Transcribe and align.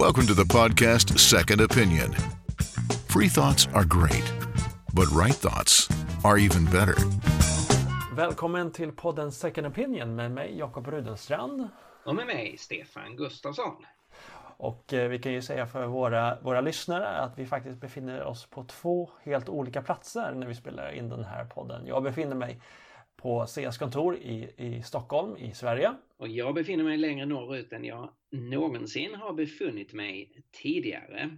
Welcome 0.00 0.26
to 0.26 0.34
the 0.34 0.44
podcast 0.44 1.18
Second 1.18 1.60
Opinion. 1.60 2.14
Free 3.08 3.28
thoughts 3.28 3.68
are 3.74 3.84
great, 3.84 4.32
but 4.94 5.06
right 5.24 5.34
thoughts 5.34 5.88
are 6.24 6.38
even 6.38 6.64
better. 6.64 6.94
Välkommen 8.16 8.72
till 8.72 8.92
podden 8.92 9.32
Second 9.32 9.66
Opinion 9.66 10.16
med 10.16 10.30
mig 10.30 10.58
Jakob 10.58 10.86
Rudenstrand. 10.86 11.68
Och 12.04 12.14
med 12.14 12.26
mig 12.26 12.56
Stefan 12.58 13.16
Gustafsson. 13.16 13.76
Och 14.56 14.92
eh, 14.92 15.08
vi 15.08 15.18
kan 15.18 15.32
ju 15.32 15.42
säga 15.42 15.66
för 15.66 15.86
våra, 15.86 16.38
våra 16.40 16.60
lyssnare 16.60 17.08
att 17.08 17.38
vi 17.38 17.46
faktiskt 17.46 17.80
befinner 17.80 18.22
oss 18.22 18.46
på 18.46 18.64
två 18.64 19.10
helt 19.22 19.48
olika 19.48 19.82
platser 19.82 20.32
när 20.34 20.46
vi 20.46 20.54
spelar 20.54 20.92
in 20.92 21.08
den 21.08 21.24
här 21.24 21.44
podden. 21.44 21.86
Jag 21.86 22.02
befinner 22.02 22.36
mig 22.36 22.60
på 23.22 23.46
CS 23.46 23.78
kontor 23.78 24.16
i, 24.16 24.50
i 24.56 24.82
Stockholm 24.82 25.36
i 25.36 25.54
Sverige. 25.54 25.94
Och 26.16 26.28
jag 26.28 26.54
befinner 26.54 26.84
mig 26.84 26.96
längre 26.96 27.26
norrut 27.26 27.72
än 27.72 27.84
jag 27.84 28.10
någonsin 28.30 29.14
har 29.14 29.32
befunnit 29.32 29.92
mig 29.92 30.42
tidigare. 30.62 31.36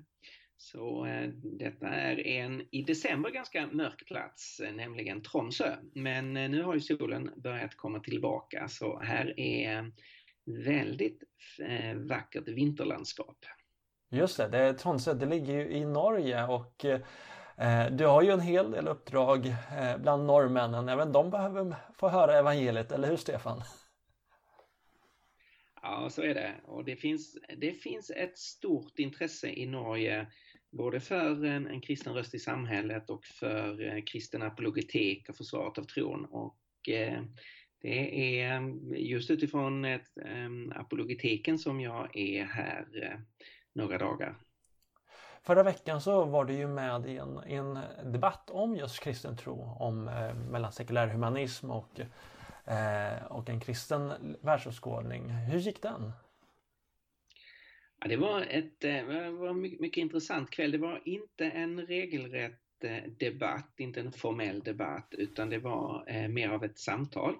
Så 0.57 1.07
eh, 1.07 1.29
detta 1.59 1.89
är 1.89 2.27
en 2.27 2.63
i 2.71 2.83
december 2.83 3.31
ganska 3.31 3.67
mörk 3.67 4.07
plats, 4.07 4.61
eh, 4.61 4.75
nämligen 4.75 5.23
Tromsö. 5.23 5.77
Men 5.95 6.37
eh, 6.37 6.51
nu 6.51 6.63
har 6.63 6.75
ju 6.75 6.81
solen 6.81 7.31
börjat 7.37 7.77
komma 7.77 8.01
tillbaka 8.01 8.69
så 8.69 9.01
här 9.01 9.41
är 9.41 9.93
väldigt 10.65 11.23
eh, 11.69 11.95
vackert 11.95 12.49
vinterlandskap. 12.49 13.37
Just 14.11 14.37
det, 14.37 14.49
det 14.49 14.59
är 14.59 14.73
Tromsö, 14.73 15.15
det 15.15 15.27
ligger 15.27 15.55
ju 15.55 15.71
i 15.71 15.85
Norge 15.85 16.47
och 16.47 16.85
eh, 16.85 17.01
Eh, 17.59 17.87
du 17.91 18.07
har 18.07 18.23
ju 18.23 18.31
en 18.31 18.41
hel 18.41 18.71
del 18.71 18.89
uppdrag 18.89 19.47
eh, 19.47 19.99
bland 19.99 20.27
norrmännen. 20.27 20.89
Även 20.89 21.13
de 21.13 21.31
behöver 21.31 21.75
få 21.99 22.09
höra 22.09 22.39
evangeliet, 22.39 22.93
eller 22.93 23.09
hur 23.09 23.17
Stefan? 23.17 23.63
Ja, 25.83 26.09
så 26.11 26.23
är 26.23 26.35
det. 26.35 26.55
Och 26.65 26.85
det 26.85 26.97
finns, 26.97 27.39
det 27.57 27.73
finns 27.73 28.11
ett 28.11 28.39
stort 28.39 28.99
intresse 28.99 29.49
i 29.49 29.67
Norge 29.67 30.27
både 30.73 31.01
för 31.01 31.45
en, 31.45 31.67
en 31.67 31.81
kristen 31.81 32.15
röst 32.15 32.35
i 32.35 32.39
samhället 32.39 33.11
och 33.11 33.25
för 33.25 33.87
eh, 33.87 34.03
kristen 34.03 34.43
apologetik 34.43 35.29
och 35.29 35.37
försvaret 35.37 35.79
av 35.79 35.85
tron. 35.85 36.25
Och 36.25 36.89
eh, 36.89 37.23
det 37.81 38.41
är 38.41 38.57
eh, 38.57 38.69
just 39.03 39.31
utifrån 39.31 39.85
ett, 39.85 40.19
eh, 40.25 40.81
apologetiken 40.81 41.59
som 41.59 41.81
jag 41.81 42.17
är 42.17 42.45
här 42.45 42.87
eh, 43.03 43.19
några 43.75 43.99
dagar. 43.99 44.39
Förra 45.45 45.63
veckan 45.63 46.01
så 46.01 46.25
var 46.25 46.45
du 46.45 46.55
ju 46.55 46.67
med 46.67 47.07
i 47.07 47.17
en, 47.17 47.39
en 47.39 47.79
debatt 48.13 48.51
om 48.51 48.77
just 48.77 49.01
kristen 49.01 49.37
tro, 49.37 49.77
om 49.79 50.09
eh, 50.09 50.35
mellan 50.35 50.73
sekulär 50.73 51.09
humanism 51.09 51.71
och, 51.71 52.01
eh, 52.65 53.25
och 53.25 53.49
en 53.49 53.61
kristen 53.61 54.13
världsåskådning. 54.41 55.31
Hur 55.31 55.59
gick 55.59 55.83
den? 55.83 56.13
Ja, 58.01 58.09
det 58.09 58.17
var 58.17 58.41
ett 58.41 58.85
eh, 58.85 59.07
det 59.07 59.31
var 59.31 59.49
en 59.49 59.61
mycket, 59.61 59.81
mycket 59.81 60.03
intressant 60.03 60.51
kväll. 60.51 60.71
Det 60.71 60.79
var 60.79 61.03
inte 61.05 61.45
en 61.45 61.87
regelrätt 61.87 62.85
eh, 62.85 63.11
debatt, 63.19 63.75
inte 63.77 64.01
en 64.01 64.13
formell 64.13 64.61
debatt, 64.61 65.15
utan 65.19 65.51
det 65.51 65.59
var 65.59 66.05
eh, 66.07 66.29
mer 66.29 66.49
av 66.49 66.65
ett 66.65 66.79
samtal. 66.79 67.35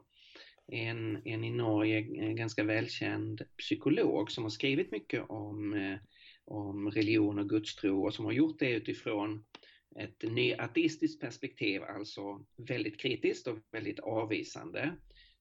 En, 0.67 1.23
en 1.27 1.45
i 1.45 1.51
Norge 1.51 2.01
ganska 2.35 2.65
välkänd 2.65 3.43
psykolog 3.59 4.31
som 4.31 4.45
har 4.45 4.51
skrivit 4.51 4.91
mycket 4.91 5.25
om 5.29 5.75
eh, 5.75 5.99
om 6.53 6.91
religion 6.91 7.39
och 7.39 7.49
gudstro 7.49 8.07
och 8.07 8.15
som 8.15 8.25
har 8.25 8.33
gjort 8.33 8.59
det 8.59 8.71
utifrån 8.71 9.45
ett 9.97 10.23
nyateistiskt 10.23 11.21
perspektiv, 11.21 11.83
alltså 11.83 12.45
väldigt 12.57 13.01
kritiskt 13.01 13.47
och 13.47 13.59
väldigt 13.71 14.01
avvisande 14.01 14.97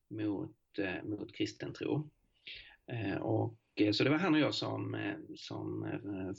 mot, 0.09 0.79
eh, 0.79 1.03
mot 1.03 1.33
kristen 1.33 1.73
tro. 1.73 2.09
Eh, 2.91 3.17
och, 3.17 3.59
eh, 3.75 3.91
så 3.91 4.03
det 4.03 4.09
var 4.09 4.17
han 4.17 4.33
och 4.33 4.39
jag 4.39 4.53
som, 4.53 5.13
som 5.35 5.87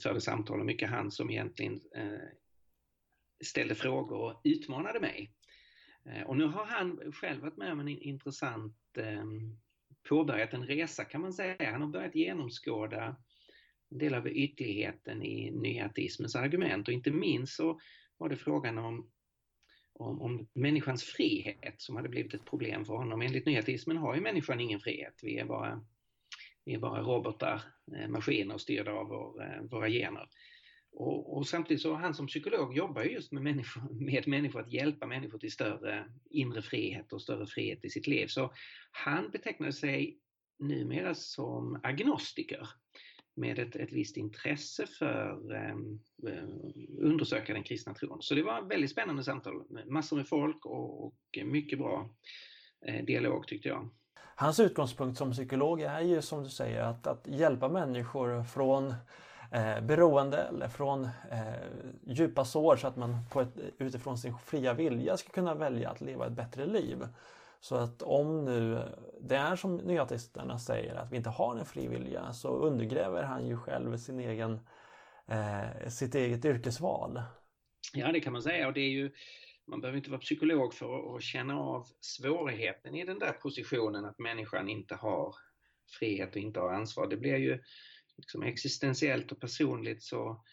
förde 0.03 0.21
samtal 0.21 0.59
och 0.59 0.65
mycket 0.65 0.89
han 0.89 1.11
som 1.11 1.29
egentligen 1.29 1.79
ställde 3.43 3.75
frågor 3.75 4.17
och 4.17 4.41
utmanade 4.43 4.99
mig. 4.99 5.31
Och 6.25 6.37
nu 6.37 6.45
har 6.45 6.65
han 6.65 7.13
själv 7.13 7.41
varit 7.41 7.57
med 7.57 7.71
om 7.71 7.79
en 7.79 7.87
intressant, 7.87 8.77
påbörjat 10.09 10.53
en 10.53 10.67
resa 10.67 11.03
kan 11.03 11.21
man 11.21 11.33
säga. 11.33 11.71
Han 11.71 11.81
har 11.81 11.89
börjat 11.89 12.15
genomskåda 12.15 13.15
en 13.93 13.99
del 13.99 14.13
av 14.13 14.27
ytterligheten 14.27 15.23
i 15.23 15.51
nyateismens 15.51 16.35
argument 16.35 16.87
och 16.87 16.93
inte 16.93 17.11
minst 17.11 17.55
så 17.55 17.79
var 18.17 18.29
det 18.29 18.35
frågan 18.35 18.77
om, 18.77 19.11
om, 19.93 20.21
om 20.21 20.47
människans 20.53 21.03
frihet 21.03 21.81
som 21.81 21.95
hade 21.95 22.09
blivit 22.09 22.33
ett 22.33 22.45
problem 22.45 22.85
för 22.85 22.93
honom. 22.93 23.21
Enligt 23.21 23.45
nyateismen 23.45 23.97
har 23.97 24.15
ju 24.15 24.21
människan 24.21 24.59
ingen 24.59 24.79
frihet. 24.79 25.19
Vi 25.23 25.37
är 25.37 25.45
bara, 25.45 25.85
vi 26.65 26.73
är 26.73 26.79
bara 26.79 27.01
robotar, 27.01 27.61
eh, 27.97 28.07
maskiner 28.07 28.57
styrda 28.57 28.91
av 28.91 29.07
vår, 29.07 29.43
eh, 29.43 29.61
våra 29.61 29.89
gener. 29.89 30.29
Och, 30.95 31.37
och, 31.37 31.47
samtidigt 31.47 31.81
så 31.81 31.93
han 31.93 32.13
som 32.13 32.27
psykolog 32.27 32.77
jobbar 32.77 33.03
just 33.03 33.31
med 33.31 33.43
människor, 33.43 33.93
med 34.05 34.27
människor 34.27 34.61
att 34.61 34.73
hjälpa 34.73 35.07
människor 35.07 35.39
till 35.39 35.51
större 35.51 36.05
inre 36.29 36.61
frihet 36.61 37.13
och 37.13 37.21
större 37.21 37.47
frihet 37.47 37.85
i 37.85 37.89
sitt 37.89 38.07
liv. 38.07 38.27
Så 38.27 38.53
han 38.91 39.29
betecknar 39.31 39.71
sig 39.71 40.19
numera 40.59 41.15
som 41.15 41.79
agnostiker 41.83 42.67
med 43.35 43.59
ett, 43.59 43.75
ett 43.75 43.93
visst 43.93 44.17
intresse 44.17 44.87
för 44.87 45.29
att 45.29 45.51
eh, 45.51 46.43
undersöka 46.99 47.53
den 47.53 47.63
kristna 47.63 47.93
tron. 47.93 48.21
Så 48.21 48.35
det 48.35 48.43
var 48.43 48.61
väldigt 48.61 48.91
spännande 48.91 49.23
samtal, 49.23 49.63
massor 49.87 50.17
med 50.17 50.27
folk 50.27 50.65
och, 50.65 51.05
och 51.05 51.15
mycket 51.45 51.79
bra 51.79 52.09
eh, 52.87 53.05
dialog 53.05 53.47
tyckte 53.47 53.69
jag. 53.69 53.89
Hans 54.35 54.59
utgångspunkt 54.59 55.17
som 55.17 55.31
psykolog 55.31 55.81
är 55.81 56.01
ju 56.01 56.21
som 56.21 56.43
du 56.43 56.49
säger 56.49 56.81
att, 56.81 57.07
att 57.07 57.27
hjälpa 57.27 57.69
människor 57.69 58.43
från 58.43 58.93
eh, 59.51 59.81
beroende 59.81 60.37
eller 60.37 60.67
från 60.67 61.03
eh, 61.03 61.53
djupa 62.07 62.45
sår 62.45 62.75
så 62.75 62.87
att 62.87 62.95
man 62.95 63.17
på 63.31 63.41
ett, 63.41 63.57
utifrån 63.77 64.17
sin 64.17 64.37
fria 64.37 64.73
vilja 64.73 65.17
ska 65.17 65.29
kunna 65.29 65.55
välja 65.55 65.89
att 65.89 66.01
leva 66.01 66.27
ett 66.27 66.33
bättre 66.33 66.65
liv. 66.65 66.97
Så 67.63 67.75
att 67.75 68.01
om 68.01 68.45
nu 68.45 68.91
det 69.21 69.35
är 69.35 69.55
som 69.55 69.77
nyateisterna 69.77 70.59
säger 70.59 70.95
att 70.95 71.11
vi 71.11 71.17
inte 71.17 71.29
har 71.29 71.57
en 71.57 71.65
fri 71.65 71.87
vilja 71.87 72.33
så 72.33 72.47
undergräver 72.47 73.23
han 73.23 73.47
ju 73.47 73.57
själv 73.57 73.97
sin 73.97 74.19
egen, 74.19 74.59
eh, 75.27 75.89
sitt 75.89 76.15
eget 76.15 76.45
yrkesval. 76.45 77.21
Ja 77.93 78.11
det 78.11 78.19
kan 78.19 78.33
man 78.33 78.41
säga 78.41 78.67
och 78.67 78.73
det 78.73 78.79
är 78.79 78.89
ju 78.89 79.11
man 79.67 79.81
behöver 79.81 79.97
inte 79.97 80.09
vara 80.09 80.19
psykolog 80.19 80.73
för 80.73 81.15
att 81.15 81.23
känna 81.23 81.59
av 81.59 81.87
svårigheten 81.99 82.95
i 82.95 83.05
den 83.05 83.19
där 83.19 83.33
positionen 83.33 84.05
att 84.05 84.19
människan 84.19 84.69
inte 84.69 84.95
har 84.95 85.35
frihet 85.99 86.35
och 86.35 86.41
inte 86.41 86.59
har 86.59 86.73
ansvar. 86.73 87.07
Det 87.07 87.17
blir 87.17 87.37
ju 87.37 87.59
liksom 88.17 88.43
existentiellt 88.43 89.31
och 89.31 89.39
personligt 89.39 90.03
så 90.03 90.43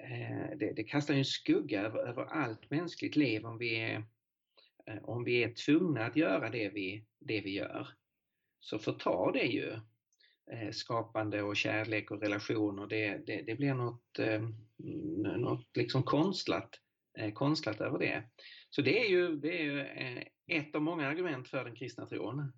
eh, 0.00 0.58
det, 0.58 0.72
det 0.76 0.84
kastar 0.84 1.14
ju 1.14 1.18
en 1.18 1.24
skugga 1.24 1.82
över, 1.82 2.08
över 2.08 2.24
allt 2.24 2.70
mänskligt 2.70 3.16
liv 3.16 3.46
om 3.46 3.58
vi 3.58 3.80
är 3.80 4.04
Eh, 4.86 5.04
om 5.04 5.24
vi 5.24 5.44
är 5.44 5.54
tvungna 5.54 6.06
att 6.06 6.16
göra 6.16 6.50
det 6.50 6.68
vi, 6.68 7.04
det 7.20 7.40
vi 7.40 7.50
gör 7.50 7.88
så 8.60 8.78
förtar 8.78 9.32
det 9.32 9.46
ju 9.46 9.72
eh, 10.52 10.70
skapande 10.72 11.42
och 11.42 11.56
kärlek 11.56 12.10
och 12.10 12.20
relationer. 12.20 12.86
Det, 12.86 13.26
det, 13.26 13.42
det 13.42 13.54
blir 13.54 13.74
något, 13.74 14.18
eh, 14.18 14.42
något 15.36 15.76
liksom 15.76 16.02
konstlat, 16.02 16.70
konstlat 17.34 17.80
över 17.80 17.98
det. 17.98 18.22
Så 18.70 18.82
det 18.82 19.06
är 19.06 19.08
ju, 19.08 19.36
det 19.36 19.60
är 19.60 19.62
ju 19.62 19.80
ett 20.46 20.74
av 20.74 20.82
många 20.82 21.06
argument 21.06 21.48
för 21.48 21.64
den 21.64 21.74
kristna 21.74 22.06
tron. 22.06 22.52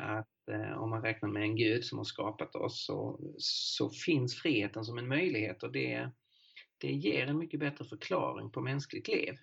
Att 0.00 0.28
om 0.76 0.90
man 0.90 1.02
räknar 1.02 1.28
med 1.28 1.42
en 1.42 1.56
Gud 1.56 1.84
som 1.84 1.98
har 1.98 2.04
skapat 2.04 2.54
oss 2.54 2.86
så, 2.86 3.20
så 3.38 3.90
finns 3.90 4.34
friheten 4.34 4.84
som 4.84 4.98
en 4.98 5.08
möjlighet 5.08 5.62
och 5.62 5.72
det, 5.72 6.10
det 6.78 6.92
ger 6.92 7.26
en 7.26 7.38
mycket 7.38 7.60
bättre 7.60 7.84
förklaring 7.84 8.50
på 8.50 8.60
mänskligt 8.60 9.08
liv. 9.08 9.34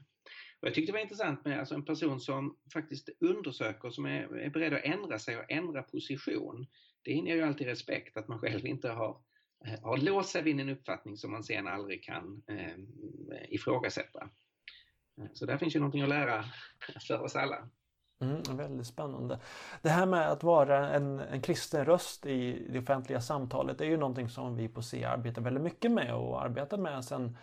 Och 0.63 0.67
jag 0.67 0.75
tyckte 0.75 0.91
det 0.91 0.95
var 0.95 1.01
intressant 1.01 1.45
med 1.45 1.59
alltså 1.59 1.75
en 1.75 1.85
person 1.85 2.19
som 2.19 2.57
faktiskt 2.73 3.09
undersöker, 3.19 3.89
som 3.89 4.05
är, 4.05 4.37
är 4.37 4.49
beredd 4.49 4.73
att 4.73 4.83
ändra 4.83 5.19
sig 5.19 5.37
och 5.37 5.51
ändra 5.51 5.83
position. 5.83 6.67
Det 7.01 7.11
inger 7.11 7.35
ju 7.35 7.41
alltid 7.41 7.67
respekt 7.67 8.17
att 8.17 8.27
man 8.27 8.39
själv 8.39 8.65
inte 8.65 8.89
har, 8.89 9.17
eh, 9.65 9.81
har 9.81 9.97
låst 9.97 10.29
sig 10.29 10.43
vid 10.43 10.59
en 10.59 10.69
uppfattning 10.69 11.17
som 11.17 11.31
man 11.31 11.43
sen 11.43 11.67
aldrig 11.67 12.03
kan 12.03 12.43
ehm, 12.47 12.87
eh, 13.31 13.53
ifrågasätta. 13.53 14.29
Så 15.33 15.45
där 15.45 15.57
finns 15.57 15.75
ju 15.75 15.79
någonting 15.79 16.01
att 16.01 16.09
lära 16.09 16.45
för 17.07 17.21
oss 17.21 17.35
alla. 17.35 17.69
Mm, 18.21 18.57
väldigt 18.57 18.87
spännande. 18.87 19.39
Det 19.81 19.89
här 19.89 20.05
med 20.05 20.31
att 20.31 20.43
vara 20.43 20.89
en, 20.89 21.19
en 21.19 21.41
kristen 21.41 21.85
röst 21.85 22.25
i 22.25 22.67
det 22.69 22.79
offentliga 22.79 23.21
samtalet 23.21 23.81
är 23.81 23.85
ju 23.85 23.97
någonting 23.97 24.29
som 24.29 24.55
vi 24.55 24.67
på 24.67 24.81
C 24.81 25.03
arbetar 25.03 25.41
väldigt 25.41 25.63
mycket 25.63 25.91
med 25.91 26.15
och 26.15 26.43
arbetar 26.43 26.77
med 26.77 27.05
sedan 27.05 27.37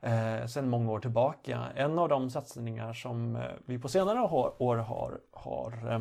eh, 0.00 0.46
sedan 0.46 0.68
många 0.68 0.92
år 0.92 1.00
tillbaka. 1.00 1.62
En 1.74 1.98
av 1.98 2.08
de 2.08 2.30
satsningar 2.30 2.92
som 2.92 3.36
eh, 3.36 3.42
vi 3.64 3.78
på 3.78 3.88
senare 3.88 4.20
år 4.58 4.76
har, 4.76 5.20
har 5.32 5.72
eh, 5.90 6.00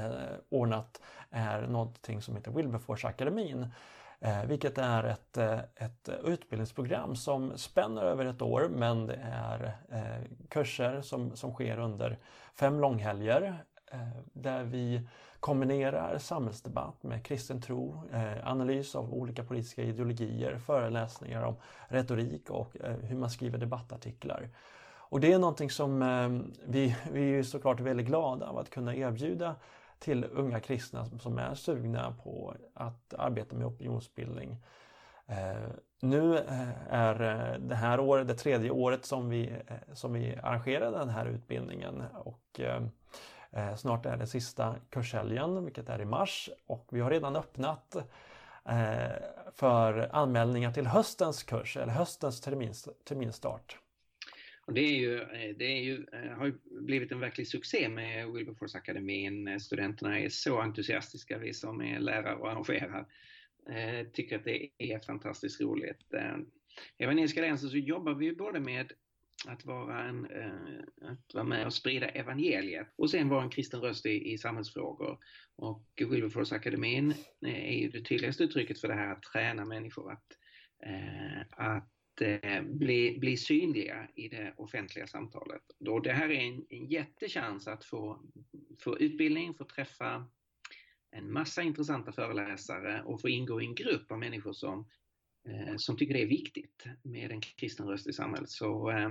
eh, 0.00 0.12
ordnat 0.48 1.00
är 1.30 1.66
någonting 1.66 2.22
som 2.22 2.36
heter 2.36 2.50
Wilberforce-akademin. 2.50 3.70
Eh, 4.22 4.44
vilket 4.44 4.78
är 4.78 5.04
ett, 5.04 5.36
eh, 5.36 5.58
ett 5.76 6.08
utbildningsprogram 6.24 7.16
som 7.16 7.58
spänner 7.58 8.02
över 8.02 8.24
ett 8.24 8.42
år 8.42 8.68
men 8.68 9.06
det 9.06 9.20
är 9.32 9.72
eh, 9.88 10.24
kurser 10.48 11.00
som, 11.00 11.36
som 11.36 11.52
sker 11.54 11.78
under 11.78 12.18
fem 12.54 12.80
långhelger 12.80 13.64
Eh, 13.92 14.08
där 14.32 14.64
vi 14.64 15.08
kombinerar 15.40 16.18
samhällsdebatt 16.18 17.02
med 17.02 17.24
kristen 17.24 17.60
tro, 17.60 18.02
eh, 18.12 18.48
analys 18.48 18.94
av 18.94 19.14
olika 19.14 19.44
politiska 19.44 19.82
ideologier, 19.82 20.58
föreläsningar 20.58 21.42
om 21.42 21.56
retorik 21.88 22.50
och 22.50 22.76
eh, 22.80 22.96
hur 22.96 23.16
man 23.16 23.30
skriver 23.30 23.58
debattartiklar. 23.58 24.48
Och 24.92 25.20
det 25.20 25.32
är 25.32 25.38
någonting 25.38 25.70
som 25.70 26.00
vi, 26.66 26.96
vi 27.12 27.38
är 27.38 27.42
såklart 27.42 27.80
väldigt 27.80 28.06
glada 28.06 28.46
av 28.46 28.58
att 28.58 28.70
kunna 28.70 28.94
erbjuda 28.94 29.54
till 29.98 30.24
unga 30.32 30.60
kristna 30.60 31.04
som 31.04 31.38
är 31.38 31.54
sugna 31.54 32.14
på 32.24 32.54
att 32.74 33.14
arbeta 33.14 33.56
med 33.56 33.66
opinionsbildning. 33.66 34.56
Nu 36.00 36.36
är 36.88 37.14
det 37.58 37.74
här 37.74 38.00
året 38.00 38.28
det 38.28 38.34
tredje 38.34 38.70
året 38.70 39.04
som 39.04 39.28
vi, 39.28 39.52
som 39.92 40.12
vi 40.12 40.36
arrangerar 40.42 40.92
den 40.92 41.08
här 41.08 41.26
utbildningen 41.26 42.02
och 42.14 42.60
Eh, 43.52 43.76
snart 43.76 44.06
är 44.06 44.16
det 44.16 44.26
sista 44.26 44.76
kurshelgen, 44.90 45.64
vilket 45.64 45.88
är 45.88 46.00
i 46.00 46.04
mars 46.04 46.50
och 46.66 46.88
vi 46.92 47.00
har 47.00 47.10
redan 47.10 47.36
öppnat 47.36 47.96
eh, 48.68 49.12
för 49.54 50.14
anmälningar 50.14 50.72
till 50.72 50.86
höstens 50.86 51.42
kurs 51.42 51.76
eller 51.76 51.92
höstens 51.92 52.40
termins, 52.40 52.88
terminstart. 53.04 53.78
Det 54.66 54.80
är 54.80 54.98
ju, 54.98 55.20
eh, 55.20 55.56
det 55.56 55.64
är 55.64 55.82
ju, 55.82 56.06
har 56.36 56.46
ju 56.46 56.54
blivit 56.64 57.12
en 57.12 57.20
verklig 57.20 57.48
succé 57.48 57.88
med 57.88 58.26
Wilberforce-akademin. 58.26 59.58
Studenterna 59.60 60.18
är 60.18 60.28
så 60.28 60.60
entusiastiska, 60.60 61.38
vi 61.38 61.54
som 61.54 61.82
är 61.82 62.00
lärare 62.00 62.36
och 62.36 62.50
arrangerar 62.50 63.06
tycker 64.12 64.36
att 64.36 64.44
det 64.44 64.68
är 64.78 64.98
fantastiskt 64.98 65.60
roligt. 65.60 66.14
Eh, 66.14 66.36
Evangeliska 66.98 67.40
Alliansen 67.40 67.70
så 67.70 67.76
jobbar 67.76 68.14
vi 68.14 68.26
ju 68.26 68.36
både 68.36 68.60
med 68.60 68.92
att 69.46 69.64
vara, 69.64 70.04
en, 70.04 70.26
eh, 70.26 71.10
att 71.10 71.34
vara 71.34 71.44
med 71.44 71.66
och 71.66 71.74
sprida 71.74 72.08
evangeliet 72.08 72.88
och 72.96 73.10
sen 73.10 73.28
vara 73.28 73.42
en 73.42 73.50
kristen 73.50 73.80
röst 73.80 74.06
i, 74.06 74.32
i 74.32 74.38
samhällsfrågor. 74.38 75.18
Och 75.56 75.86
Wilberforce-akademin 75.96 77.10
eh, 77.46 77.68
är 77.68 77.78
ju 77.78 77.88
det 77.88 78.04
tydligaste 78.04 78.44
uttrycket 78.44 78.80
för 78.80 78.88
det 78.88 78.94
här 78.94 79.12
att 79.12 79.22
träna 79.22 79.64
människor 79.64 80.12
att, 80.12 80.26
eh, 80.86 81.40
att 81.50 82.20
eh, 82.20 82.62
bli, 82.62 83.18
bli 83.18 83.36
synliga 83.36 84.08
i 84.14 84.28
det 84.28 84.54
offentliga 84.56 85.06
samtalet. 85.06 85.62
Då 85.78 85.98
det 86.00 86.12
här 86.12 86.30
är 86.30 86.40
en, 86.40 86.66
en 86.68 86.86
jättechans 86.86 87.68
att 87.68 87.84
få, 87.84 88.22
få 88.84 88.98
utbildning, 88.98 89.54
få 89.54 89.64
träffa 89.64 90.26
en 91.10 91.32
massa 91.32 91.62
intressanta 91.62 92.12
föreläsare 92.12 93.02
och 93.02 93.20
få 93.20 93.28
ingå 93.28 93.62
i 93.62 93.66
en 93.66 93.74
grupp 93.74 94.12
av 94.12 94.18
människor 94.18 94.52
som, 94.52 94.88
Eh, 95.48 95.76
som 95.76 95.96
tycker 95.96 96.14
det 96.14 96.22
är 96.22 96.26
viktigt 96.26 96.84
med 97.02 97.32
en 97.32 97.40
kristen 97.40 97.86
röst 97.86 98.06
i 98.06 98.12
samhället. 98.12 98.50
Så 98.50 98.90
eh, 98.90 99.10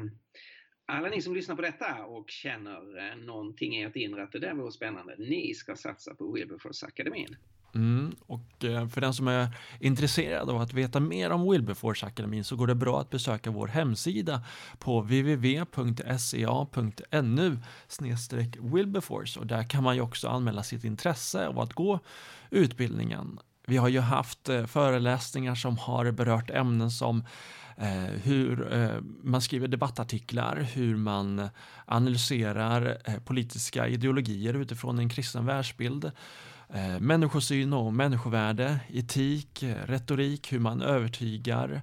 alla 0.86 1.10
ni 1.10 1.22
som 1.22 1.36
lyssnar 1.36 1.56
på 1.56 1.62
detta 1.62 2.06
och 2.06 2.30
känner 2.30 3.10
eh, 3.10 3.16
någonting 3.18 3.76
i 3.76 3.84
ert 3.84 3.96
inre 3.96 4.24
att 4.24 4.32
det 4.32 4.40
där 4.40 4.54
vore 4.54 4.72
spännande, 4.72 5.16
ni 5.18 5.54
ska 5.54 5.76
satsa 5.76 6.16
på 6.16 6.36
Wilberforce-akademin. 6.36 7.36
Mm, 7.76 8.16
och 8.26 8.64
eh, 8.64 8.88
för 8.88 9.02
den 9.02 9.14
som 9.14 9.28
är 9.28 9.48
intresserad 9.80 10.50
av 10.50 10.62
att 10.62 10.74
veta 10.74 11.00
mer 11.00 11.30
om 11.30 11.52
Wilberforce-akademin 11.52 12.44
så 12.44 12.56
går 12.56 12.68
det 12.68 12.76
bra 12.76 13.02
att 13.02 13.10
besöka 13.10 13.52
vår 13.52 13.68
hemsida 13.68 14.44
på 14.80 15.02
www.sea.nu 15.02 15.98
Wilberforce 18.60 19.40
och 19.40 19.48
där 19.48 19.70
kan 19.70 19.84
man 19.84 19.96
ju 19.96 20.02
också 20.02 20.28
anmäla 20.28 20.64
sitt 20.64 20.84
intresse 20.84 21.48
av 21.48 21.60
att 21.60 21.74
gå 21.74 22.00
utbildningen. 22.50 23.40
Vi 23.70 23.78
har 23.78 23.88
ju 23.88 24.00
haft 24.00 24.50
eh, 24.50 24.66
föreläsningar 24.66 25.56
som 25.56 25.78
har 25.78 26.12
berört 26.12 26.50
ämnen 26.50 26.92
som 26.92 27.24
eh, 27.78 27.90
hur 28.24 28.74
eh, 28.74 29.02
man 29.24 29.42
skriver 29.42 29.68
debattartiklar, 29.68 30.56
hur 30.56 30.96
man 30.96 31.50
analyserar 31.86 32.98
politiska 33.26 33.88
ideologier 33.88 34.54
utifrån 34.54 35.00
en 35.00 35.10
kristen 35.10 35.46
världsbild 35.46 36.12
människosyn 37.00 37.74
och 37.74 37.94
människovärde, 37.94 38.80
etik, 38.90 39.64
retorik, 39.86 40.54
hur 40.54 40.60
man 40.60 40.82
övertygar, 40.82 41.82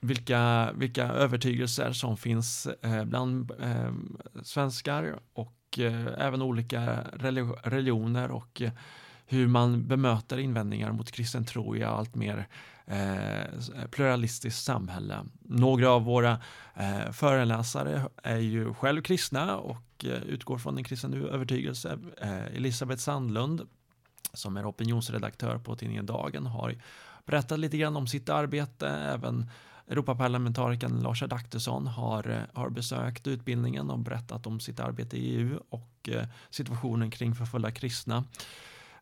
vilka, 0.00 0.72
vilka 0.74 1.04
övertygelser 1.04 1.92
som 1.92 2.16
finns 2.16 2.68
bland 3.04 3.52
svenskar 4.42 5.18
och 5.32 5.78
även 6.18 6.42
olika 6.42 6.98
religioner 7.62 8.30
och 8.30 8.62
hur 9.34 9.48
man 9.48 9.88
bemöter 9.88 10.38
invändningar 10.38 10.92
mot 10.92 11.10
kristen 11.10 11.44
tro 11.44 11.76
i 11.76 11.84
allt 11.84 12.14
mer 12.14 12.48
eh, 12.86 13.86
pluralistiskt 13.90 14.64
samhälle. 14.64 15.24
Några 15.40 15.90
av 15.90 16.04
våra 16.04 16.40
eh, 16.74 17.10
föreläsare 17.12 18.08
är 18.22 18.38
ju 18.38 18.74
själv 18.74 19.02
kristna 19.02 19.56
och 19.56 20.04
eh, 20.04 20.22
utgår 20.22 20.58
från 20.58 20.78
en 20.78 20.84
kristen 20.84 21.14
övertygelse. 21.14 21.98
Eh, 22.20 22.44
Elisabeth 22.44 23.02
Sandlund 23.02 23.62
som 24.32 24.56
är 24.56 24.70
opinionsredaktör 24.70 25.58
på 25.58 25.76
tidningen 25.76 26.06
Dagen 26.06 26.46
har 26.46 26.74
berättat 27.26 27.58
lite 27.58 27.78
grann 27.78 27.96
om 27.96 28.06
sitt 28.06 28.28
arbete. 28.28 28.88
Även 28.88 29.50
Europaparlamentarikern 29.88 31.02
Lars 31.02 31.22
Adaktusson 31.22 31.86
har, 31.86 32.30
eh, 32.30 32.60
har 32.60 32.70
besökt 32.70 33.26
utbildningen 33.26 33.90
och 33.90 33.98
berättat 33.98 34.46
om 34.46 34.60
sitt 34.60 34.80
arbete 34.80 35.16
i 35.16 35.36
EU 35.36 35.60
och 35.68 36.08
eh, 36.08 36.26
situationen 36.50 37.10
kring 37.10 37.34
förföljda 37.34 37.70
kristna. 37.70 38.24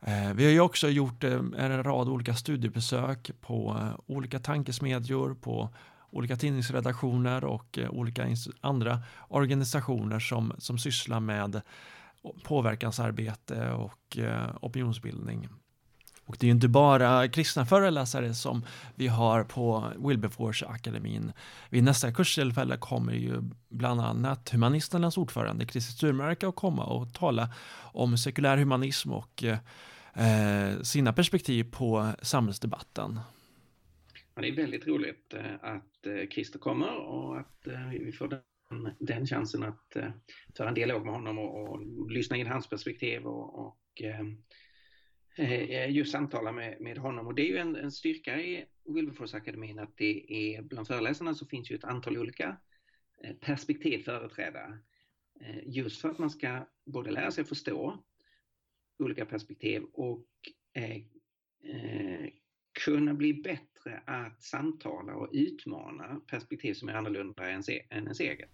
Eh, 0.07 0.33
vi 0.35 0.45
har 0.45 0.51
ju 0.51 0.61
också 0.61 0.89
gjort 0.89 1.25
eh, 1.25 1.41
en 1.57 1.83
rad 1.83 2.09
olika 2.09 2.35
studiebesök 2.35 3.31
på 3.41 3.77
eh, 3.81 4.01
olika 4.07 4.39
tankesmedjor, 4.39 5.35
på 5.35 5.69
olika 6.11 6.37
tidningsredaktioner 6.37 7.45
och 7.45 7.79
eh, 7.79 7.91
olika 7.91 8.27
andra 8.61 9.03
organisationer 9.29 10.21
som, 10.21 10.53
som 10.59 10.79
sysslar 10.79 11.21
med 11.21 11.63
påverkansarbete 12.45 13.71
och 13.71 14.19
eh, 14.19 14.57
opinionsbildning. 14.61 15.49
Och 16.27 16.37
det 16.41 16.47
är 16.47 16.51
inte 16.51 16.69
bara 16.69 17.29
kristna 17.29 17.67
föreläsare 17.67 18.35
som 18.35 18.65
vi 18.95 19.09
har 19.09 19.45
på 19.45 19.93
Wilberforce-akademin. 19.97 21.33
Vid 21.71 21.85
nästa 21.85 22.13
kurstillfälle 22.13 22.77
kommer 22.77 23.13
ju 23.13 23.43
bland 23.69 24.01
annat 24.01 24.51
humanisternas 24.51 25.17
ordförande 25.19 25.67
Christer 25.67 25.93
Sturmark 25.93 26.43
att 26.43 26.57
komma 26.57 26.85
och 26.85 27.15
tala 27.15 27.49
om 27.81 28.19
sekulär 28.19 28.57
humanism 28.57 29.13
och 29.13 29.45
eh, 29.45 29.59
eh, 30.17 30.83
sina 30.83 31.13
perspektiv 31.13 31.65
på 31.73 32.13
samhällsdebatten. 32.23 33.21
Ja, 34.35 34.43
det 34.43 34.49
är 34.49 34.57
väldigt 34.57 34.87
roligt 34.87 35.35
eh, 35.35 35.55
att 35.63 36.07
eh, 36.07 36.29
Christer 36.31 36.59
kommer 36.59 36.97
och 36.97 37.39
att 37.39 37.67
eh, 37.67 37.89
vi 37.91 38.13
får 38.13 38.29
den, 38.29 38.91
den 38.99 39.27
chansen 39.27 39.63
att 39.63 39.97
föra 40.57 40.69
en 40.69 40.75
dialog 40.75 41.05
med 41.05 41.15
honom 41.15 41.39
och, 41.39 41.69
och 41.69 42.11
lyssna 42.11 42.37
in 42.37 42.47
hans 42.47 42.69
perspektiv 42.69 43.27
och, 43.27 43.67
och 43.67 43.79
just 45.89 46.13
samtala 46.13 46.53
med, 46.53 46.81
med 46.81 46.99
honom. 46.99 47.27
Och 47.27 47.35
det 47.35 47.43
är 47.43 47.47
ju 47.47 47.57
en, 47.57 47.77
en 47.77 47.93
styrka 47.93 48.41
i 48.41 48.65
Wilberforce-akademin 48.85 49.83
att 49.83 49.97
det 49.97 50.33
är 50.33 50.63
bland 50.63 50.87
föreläsarna 50.87 51.35
så 51.35 51.47
finns 51.47 51.71
ju 51.71 51.77
ett 51.77 51.85
antal 51.85 52.19
olika 52.19 52.57
perspektiv 53.41 54.05
företrädda. 54.05 54.79
Just 55.63 56.01
för 56.01 56.11
att 56.11 56.19
man 56.19 56.31
ska 56.31 56.67
både 56.87 57.11
lära 57.11 57.31
sig 57.31 57.45
förstå 57.45 58.05
olika 59.03 59.27
perspektiv 59.27 59.83
och 59.93 60.27
eh, 60.75 60.97
eh, 61.65 62.31
kunna 62.85 63.15
bli 63.15 63.35
bättre 63.35 64.03
att 64.07 64.43
samtala 64.43 65.15
och 65.15 65.29
utmana 65.33 66.21
perspektiv 66.27 66.75
som 66.75 66.89
är 66.89 66.95
annorlunda 66.95 67.51
än 67.51 67.63
ens 67.91 68.21
eget. 68.21 68.51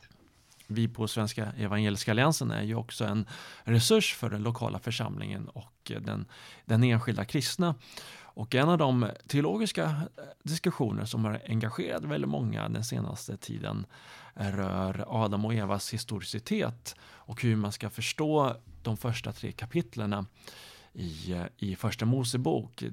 Vi 0.71 0.89
på 0.89 1.09
Svenska 1.09 1.53
Evangeliska 1.59 2.11
Alliansen 2.11 2.51
är 2.51 2.63
ju 2.63 2.75
också 2.75 3.05
en 3.05 3.27
resurs 3.65 4.15
för 4.15 4.31
den 4.31 4.43
lokala 4.43 4.79
församlingen 4.79 5.49
och 5.49 5.93
den, 6.01 6.27
den 6.65 6.83
enskilda 6.83 7.25
kristna. 7.25 7.75
Och 8.21 8.55
en 8.55 8.69
av 8.69 8.79
de 8.79 9.11
teologiska 9.27 9.83
eh, 9.85 10.23
diskussioner 10.43 11.05
som 11.05 11.25
har 11.25 11.43
engagerat 11.49 12.05
väldigt 12.05 12.31
många 12.31 12.69
den 12.69 12.85
senaste 12.85 13.37
tiden 13.37 13.87
rör 14.35 15.05
Adam 15.09 15.45
och 15.45 15.55
Evas 15.55 15.95
historicitet 15.95 16.97
och 17.01 17.43
hur 17.43 17.57
man 17.57 17.73
ska 17.73 17.91
förstå 17.91 18.57
de 18.83 18.97
första 18.97 19.33
tre 19.33 19.53
kapitlerna 19.53 20.27
i, 20.93 21.33
eh, 21.33 21.45
i 21.57 21.77
Första 21.77 22.05
Mosebok. 22.05 22.85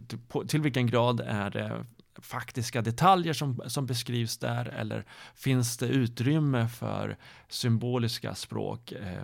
Till 0.48 0.62
vilken 0.62 0.88
grad 0.88 1.20
är 1.20 1.50
det 1.50 1.86
faktiska 2.22 2.82
detaljer 2.82 3.34
som, 3.34 3.62
som 3.68 3.86
beskrivs 3.86 4.38
där 4.38 4.66
eller 4.66 5.06
finns 5.36 5.78
det 5.78 5.88
utrymme 5.88 6.68
för 6.68 7.18
symboliska 7.50 8.36
språk 8.36 8.92
eh, 8.92 9.24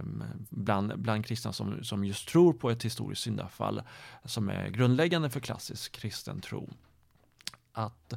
bland, 0.49 0.99
bland 0.99 1.25
kristna 1.25 1.53
som, 1.53 1.83
som 1.83 2.05
just 2.05 2.27
tror 2.27 2.53
på 2.53 2.69
ett 2.69 2.85
historiskt 2.85 3.21
syndafall 3.21 3.81
som 4.25 4.49
är 4.49 4.69
grundläggande 4.69 5.29
för 5.29 5.39
klassisk 5.39 5.91
kristen 5.91 6.41
tro. 6.41 6.69
Att, 7.73 8.13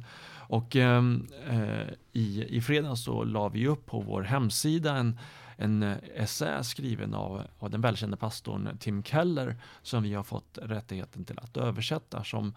och 0.47 0.75
ehm, 0.75 1.27
eh, 1.47 1.87
i, 2.11 2.45
i 2.49 2.61
fredags 2.61 3.03
så 3.03 3.23
la 3.23 3.49
vi 3.49 3.67
upp 3.67 3.85
på 3.85 3.99
vår 3.99 4.21
hemsida 4.21 4.97
en, 4.97 5.19
en 5.57 5.83
eh, 5.83 5.97
essä 6.15 6.63
skriven 6.63 7.13
av, 7.13 7.41
av 7.59 7.69
den 7.69 7.81
välkände 7.81 8.17
pastorn 8.17 8.77
Tim 8.79 9.03
Keller 9.03 9.55
som 9.81 10.03
vi 10.03 10.13
har 10.13 10.23
fått 10.23 10.57
rättigheten 10.61 11.25
till 11.25 11.39
att 11.39 11.57
översätta 11.57 12.23
som 12.23 12.53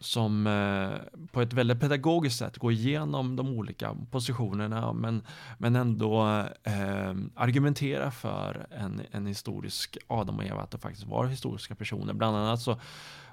som 0.00 0.46
eh, 0.46 1.22
på 1.32 1.40
ett 1.40 1.52
väldigt 1.52 1.80
pedagogiskt 1.80 2.38
sätt 2.38 2.58
går 2.58 2.72
igenom 2.72 3.36
de 3.36 3.48
olika 3.48 3.96
positionerna 4.10 4.92
men, 4.92 5.22
men 5.58 5.76
ändå 5.76 6.26
eh, 6.62 7.14
argumenterar 7.34 8.10
för 8.10 8.66
en, 8.70 9.02
en 9.10 9.26
historisk 9.26 9.98
Adam 10.06 10.38
och 10.38 10.44
Eva, 10.44 10.62
att 10.62 10.70
det 10.70 10.78
faktiskt 10.78 11.06
var 11.06 11.26
historiska 11.26 11.74
personer. 11.74 12.12
Bland 12.12 12.36
annat 12.36 12.60
så, 12.60 12.80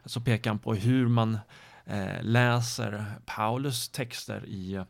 så 0.06 0.22
pekar 0.22 0.50
han 0.52 0.60
på 0.60 0.74
hur 0.74 1.08
man 1.08 1.38
eh, 1.86 2.22
läser 2.22 3.06
Paulus 3.26 3.90
texter 3.90 4.46
i, 4.46 4.84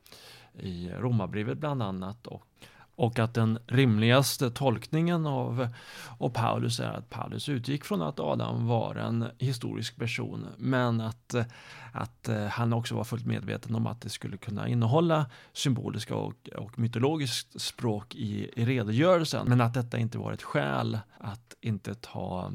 i 0.60 0.90
Romarbrevet 0.90 1.58
bland 1.58 1.84
annat 1.84 2.28
och 2.28 2.51
och 2.96 3.20
att 3.20 3.34
den 3.34 3.60
rimligaste 3.68 4.52
tolkningen 4.52 5.26
av, 5.26 5.68
av 6.18 6.30
Paulus 6.30 6.80
är 6.80 6.92
att 6.92 7.10
Paulus 7.10 7.50
utgick 7.50 7.86
från 7.86 8.02
att 8.02 8.20
Adam 8.20 8.68
var 8.68 8.96
en 8.96 9.26
historisk 9.38 9.96
person 9.96 10.48
men 10.58 11.02
att, 11.02 11.36
att 11.94 12.30
eh, 12.30 12.46
han 12.46 12.74
också 12.74 12.96
var 12.96 13.04
fullt 13.04 13.26
medveten 13.26 13.76
om 13.76 13.88
att 13.88 14.02
det 14.02 14.10
skulle 14.10 14.38
kunna 14.38 14.68
innehålla 14.68 15.26
symboliska 15.54 16.16
och, 16.16 16.50
och 16.58 16.80
mytologiskt 16.80 17.62
språk 17.62 18.16
i, 18.16 18.50
i 18.56 18.66
redogörelsen 18.66 19.48
men 19.50 19.62
att 19.62 19.74
detta 19.74 19.98
inte 19.98 20.18
var 20.18 20.32
ett 20.32 20.44
skäl 20.44 21.00
att 21.18 21.56
inte 21.62 21.96
ta 21.96 22.52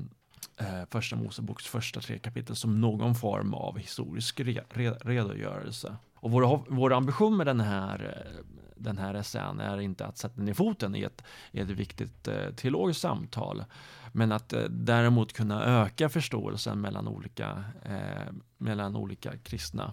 eh, 0.57 0.83
Första 0.91 1.17
Moseboks 1.17 1.67
första 1.67 2.01
tre 2.01 2.19
kapitel 2.19 2.57
som 2.57 2.81
någon 2.81 3.15
form 3.15 3.55
av 3.55 3.79
historisk 3.79 4.41
re, 4.41 4.61
re, 4.71 4.91
redogörelse. 4.91 5.97
Och 6.17 6.31
vår, 6.31 6.65
vår 6.69 6.93
ambition 6.93 7.37
med 7.37 7.47
den 7.47 7.61
här 7.61 8.25
eh, 8.27 8.57
den 8.77 8.99
här 8.99 9.15
essän 9.15 9.61
är 9.61 9.81
inte 9.81 10.07
att 10.07 10.19
sätta 10.19 10.43
ner 10.43 10.55
foten 10.55 10.97
i 10.97 11.03
ett, 11.03 11.25
i 11.53 11.61
ett 11.61 11.71
viktigt 11.71 12.29
eh, 12.29 12.51
teologiskt 12.51 13.01
samtal, 13.01 13.65
men 14.13 14.33
att 14.33 14.53
eh, 14.53 14.65
däremot 14.65 15.33
kunna 15.33 15.65
öka 15.65 16.09
förståelsen 16.09 16.81
mellan 16.81 17.09
olika, 17.09 17.65
eh, 17.85 18.33
mellan 18.59 18.97
olika 18.97 19.37
kristna 19.39 19.93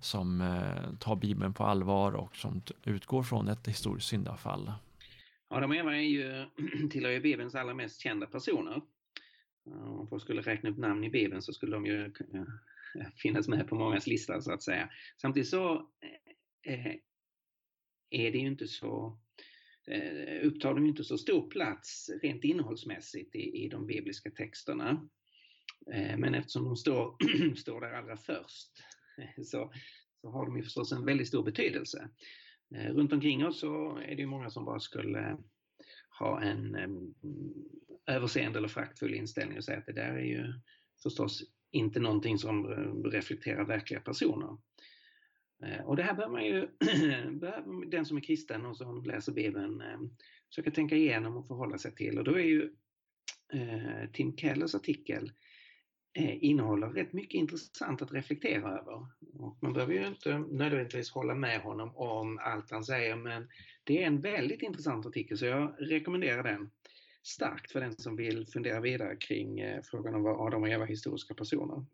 som 0.00 0.40
eh, 0.40 0.94
tar 0.98 1.16
Bibeln 1.16 1.52
på 1.52 1.64
allvar 1.64 2.12
och 2.12 2.36
som 2.36 2.62
utgår 2.84 3.22
från 3.22 3.48
ett 3.48 3.68
historiskt 3.68 4.08
syndafall. 4.08 4.72
Adam 5.48 5.70
och 5.70 5.76
Eva 5.76 5.96
är 5.96 6.00
ju, 6.00 6.46
tillhör 6.90 7.12
ju 7.12 7.20
Bibelns 7.20 7.54
allra 7.54 7.74
mest 7.74 8.00
kända 8.00 8.26
personer. 8.26 8.80
Om 9.70 10.06
folk 10.08 10.22
skulle 10.22 10.42
räkna 10.42 10.70
upp 10.70 10.78
namn 10.78 11.04
i 11.04 11.10
Bibeln 11.10 11.42
så 11.42 11.52
skulle 11.52 11.76
de 11.76 11.86
ju 11.86 12.04
eh, 12.04 12.42
finnas 13.16 13.48
med 13.48 13.68
på 13.68 13.74
mångas 13.74 14.06
lista 14.06 14.40
så 14.40 14.52
att 14.52 14.62
säga. 14.62 14.90
Samtidigt 15.22 15.48
så 15.48 15.74
eh, 16.66 16.86
eh 16.86 16.96
är 18.10 18.30
det 18.32 18.38
ju 18.38 18.46
inte 18.46 18.68
så 18.68 19.18
eh, 19.86 20.46
upptar 20.46 20.74
de 20.74 20.86
inte 20.86 21.04
så 21.04 21.18
stor 21.18 21.50
plats 21.50 22.10
rent 22.22 22.44
innehållsmässigt 22.44 23.34
i, 23.34 23.64
i 23.64 23.68
de 23.68 23.86
bibliska 23.86 24.30
texterna. 24.30 25.08
Eh, 25.92 26.16
men 26.16 26.34
eftersom 26.34 26.64
de 26.64 26.76
står, 26.76 27.16
står 27.56 27.80
där 27.80 27.92
allra 27.92 28.16
först 28.16 28.70
eh, 29.18 29.42
så, 29.42 29.72
så 30.20 30.30
har 30.30 30.46
de 30.46 30.56
ju 30.56 30.62
förstås 30.62 30.92
en 30.92 31.04
väldigt 31.04 31.28
stor 31.28 31.44
betydelse. 31.44 32.08
Eh, 32.74 32.94
runt 32.94 33.12
omkring 33.12 33.46
oss 33.46 33.60
så 33.60 33.96
är 33.96 34.16
det 34.16 34.22
ju 34.22 34.26
många 34.26 34.50
som 34.50 34.64
bara 34.64 34.80
skulle 34.80 35.38
ha 36.18 36.42
en 36.42 36.74
eh, 36.74 36.88
överseende 38.16 38.58
eller 38.58 38.68
fraktfull 38.68 39.14
inställning 39.14 39.58
och 39.58 39.64
säga 39.64 39.78
att 39.78 39.86
det 39.86 39.92
där 39.92 40.14
är 40.14 40.24
ju 40.24 40.52
förstås 41.02 41.42
inte 41.70 42.00
någonting 42.00 42.38
som 42.38 42.72
eh, 42.72 43.10
reflekterar 43.10 43.64
verkliga 43.64 44.00
personer. 44.00 44.56
Eh, 45.64 45.84
och 45.84 45.96
det 45.96 46.02
här 46.02 46.14
bör 46.14 46.28
man 46.28 46.44
ju, 46.44 46.68
den 47.90 48.04
som 48.06 48.16
är 48.16 48.20
kristen 48.20 48.66
och 48.66 48.76
som 48.76 49.04
läser 49.04 49.32
Bibeln, 49.32 49.80
eh, 49.80 49.98
försöka 50.48 50.70
tänka 50.70 50.96
igenom 50.96 51.36
och 51.36 51.46
förhålla 51.46 51.78
sig 51.78 51.94
till. 51.94 52.18
Och 52.18 52.24
då 52.24 52.34
är 52.34 52.44
ju 52.44 52.74
Tim 54.12 54.36
Kellers 54.36 54.74
artikel 54.74 55.32
innehåller 56.18 56.88
rätt 56.88 57.12
mycket 57.12 57.34
intressant 57.34 58.02
att 58.02 58.12
reflektera 58.12 58.78
över. 58.78 59.06
Och 59.34 59.58
man 59.62 59.72
behöver 59.72 59.94
ju 59.94 60.06
inte 60.06 60.38
nödvändigtvis 60.38 61.10
hålla 61.10 61.34
med 61.34 61.60
honom 61.60 61.96
om 61.96 62.38
allt 62.38 62.70
han 62.70 62.84
säger, 62.84 63.16
men 63.16 63.48
det 63.84 64.02
är 64.02 64.06
en 64.06 64.20
väldigt 64.20 64.62
intressant 64.62 65.06
artikel 65.06 65.38
så 65.38 65.46
jag 65.46 65.74
rekommenderar 65.78 66.42
den 66.42 66.70
starkt 67.22 67.72
för 67.72 67.80
den 67.80 67.96
som 67.96 68.16
vill 68.16 68.46
fundera 68.46 68.80
vidare 68.80 69.16
kring 69.16 69.60
eh, 69.60 69.82
frågan 69.84 70.14
om 70.14 70.22
vad 70.22 70.46
Adam 70.46 70.62
och 70.62 70.68
Eva 70.68 70.84
historiska 70.84 71.34
personer. 71.34 71.84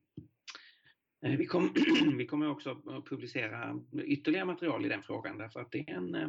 Eh, 1.24 1.36
vi, 1.36 1.46
kom, 1.46 1.74
vi 2.18 2.26
kommer 2.26 2.50
också 2.50 2.70
att 2.70 3.04
publicera 3.04 3.80
ytterligare 4.04 4.44
material 4.44 4.86
i 4.86 4.88
den 4.88 5.02
frågan 5.02 5.38
därför 5.38 5.60
att 5.60 5.72
det 5.72 5.78
är 5.78 5.94
en, 5.94 6.14
eh, 6.14 6.28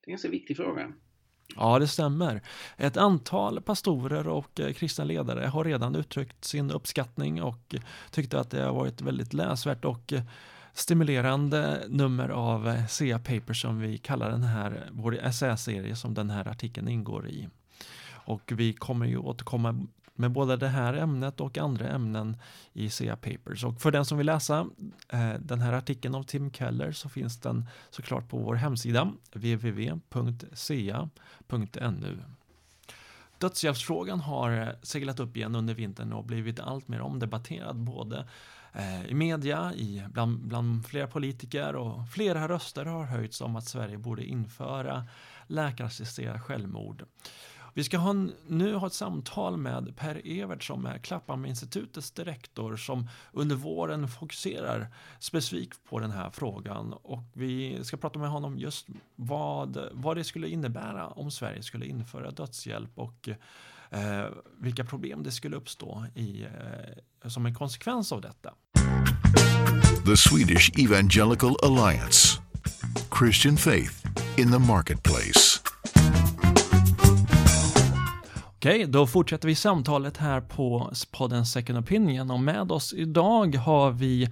det 0.00 0.10
är 0.10 0.12
en 0.12 0.18
så 0.18 0.28
viktig 0.28 0.56
fråga. 0.56 0.92
Ja, 1.56 1.78
det 1.78 1.88
stämmer. 1.88 2.42
Ett 2.76 2.96
antal 2.96 3.62
pastorer 3.62 4.28
och 4.28 4.54
kristna 4.54 5.04
ledare 5.04 5.46
har 5.46 5.64
redan 5.64 5.94
uttryckt 5.94 6.44
sin 6.44 6.70
uppskattning 6.70 7.42
och 7.42 7.74
tyckte 8.10 8.40
att 8.40 8.50
det 8.50 8.62
har 8.62 8.74
varit 8.74 9.00
väldigt 9.00 9.32
läsvärt 9.32 9.84
och 9.84 10.12
stimulerande 10.72 11.84
nummer 11.88 12.28
av 12.28 12.86
SEA 12.88 13.18
Paper 13.18 13.52
som 13.52 13.80
vi 13.80 13.98
kallar 13.98 14.30
den 14.30 14.42
här, 14.42 14.88
vår 14.92 15.18
essäserie 15.18 15.96
som 15.96 16.14
den 16.14 16.30
här 16.30 16.48
artikeln 16.48 16.88
ingår 16.88 17.28
i. 17.28 17.48
Och 18.24 18.52
vi 18.56 18.72
kommer 18.72 19.06
ju 19.06 19.16
återkomma 19.16 19.86
med 20.14 20.30
både 20.30 20.56
det 20.56 20.68
här 20.68 20.94
ämnet 20.94 21.40
och 21.40 21.58
andra 21.58 21.88
ämnen 21.88 22.36
i 22.72 22.90
SEA 22.90 23.16
Papers. 23.16 23.64
Och 23.64 23.80
för 23.80 23.90
den 23.90 24.04
som 24.04 24.18
vill 24.18 24.26
läsa 24.26 24.66
eh, 25.08 25.34
den 25.40 25.60
här 25.60 25.72
artikeln 25.72 26.14
av 26.14 26.22
Tim 26.22 26.50
Keller 26.50 26.92
så 26.92 27.08
finns 27.08 27.40
den 27.40 27.68
såklart 27.90 28.28
på 28.28 28.38
vår 28.38 28.54
hemsida 28.54 29.12
www.sea.nu. 29.32 29.98
Dödshjälpsfrågan 33.38 34.20
har 34.20 34.50
eh, 34.50 34.68
seglat 34.82 35.20
upp 35.20 35.36
igen 35.36 35.54
under 35.54 35.74
vintern 35.74 36.12
och 36.12 36.24
blivit 36.24 36.60
allt 36.60 36.88
mer 36.88 37.00
omdebatterad 37.00 37.76
både 37.76 38.26
eh, 38.72 39.06
i 39.06 39.14
media, 39.14 39.74
i, 39.74 40.04
bland, 40.08 40.48
bland 40.48 40.86
flera 40.86 41.06
politiker 41.06 41.76
och 41.76 42.08
flera 42.08 42.48
röster 42.48 42.84
har 42.84 43.04
höjts 43.04 43.40
om 43.40 43.56
att 43.56 43.64
Sverige 43.64 43.98
borde 43.98 44.24
införa 44.24 45.06
läkarassisterat 45.46 46.42
självmord. 46.42 47.04
Vi 47.74 47.84
ska 47.84 47.98
ha, 47.98 48.12
nu 48.46 48.74
ha 48.74 48.86
ett 48.86 48.92
samtal 48.92 49.56
med 49.56 49.96
Per 49.96 50.20
Evert 50.24 50.62
som 50.64 50.86
är 50.86 50.98
Klapphamnsinstitutets 50.98 52.10
direktor 52.10 52.76
som 52.76 53.08
under 53.32 53.56
våren 53.56 54.08
fokuserar 54.08 54.86
specifikt 55.18 55.84
på 55.84 55.98
den 55.98 56.10
här 56.10 56.30
frågan. 56.30 56.92
Och 56.92 57.22
vi 57.32 57.84
ska 57.84 57.96
prata 57.96 58.18
med 58.18 58.30
honom 58.30 58.58
just 58.58 58.86
vad, 59.16 59.88
vad 59.92 60.16
det 60.16 60.24
skulle 60.24 60.48
innebära 60.48 61.08
om 61.08 61.30
Sverige 61.30 61.62
skulle 61.62 61.86
införa 61.86 62.30
dödshjälp 62.30 62.90
och 62.94 63.28
eh, 63.90 64.26
vilka 64.58 64.84
problem 64.84 65.22
det 65.22 65.30
skulle 65.30 65.56
uppstå 65.56 66.06
i, 66.14 66.42
eh, 66.42 67.28
som 67.28 67.46
en 67.46 67.54
konsekvens 67.54 68.12
av 68.12 68.20
detta. 68.20 68.54
The 70.06 70.16
Swedish 70.16 70.70
Evangelical 70.78 71.56
Alliance. 71.62 72.40
Christian 73.18 73.56
Faith 73.56 74.06
in 74.36 74.50
the 74.50 74.58
Marketplace. 74.58 75.51
Okej, 78.62 78.86
då 78.86 79.06
fortsätter 79.06 79.48
vi 79.48 79.54
samtalet 79.54 80.16
här 80.16 80.40
på 80.40 80.92
podden 81.10 81.46
Second 81.46 81.78
Opinion 81.78 82.30
och 82.30 82.40
med 82.40 82.72
oss 82.72 82.94
idag 82.94 83.54
har 83.54 83.90
vi 83.90 84.22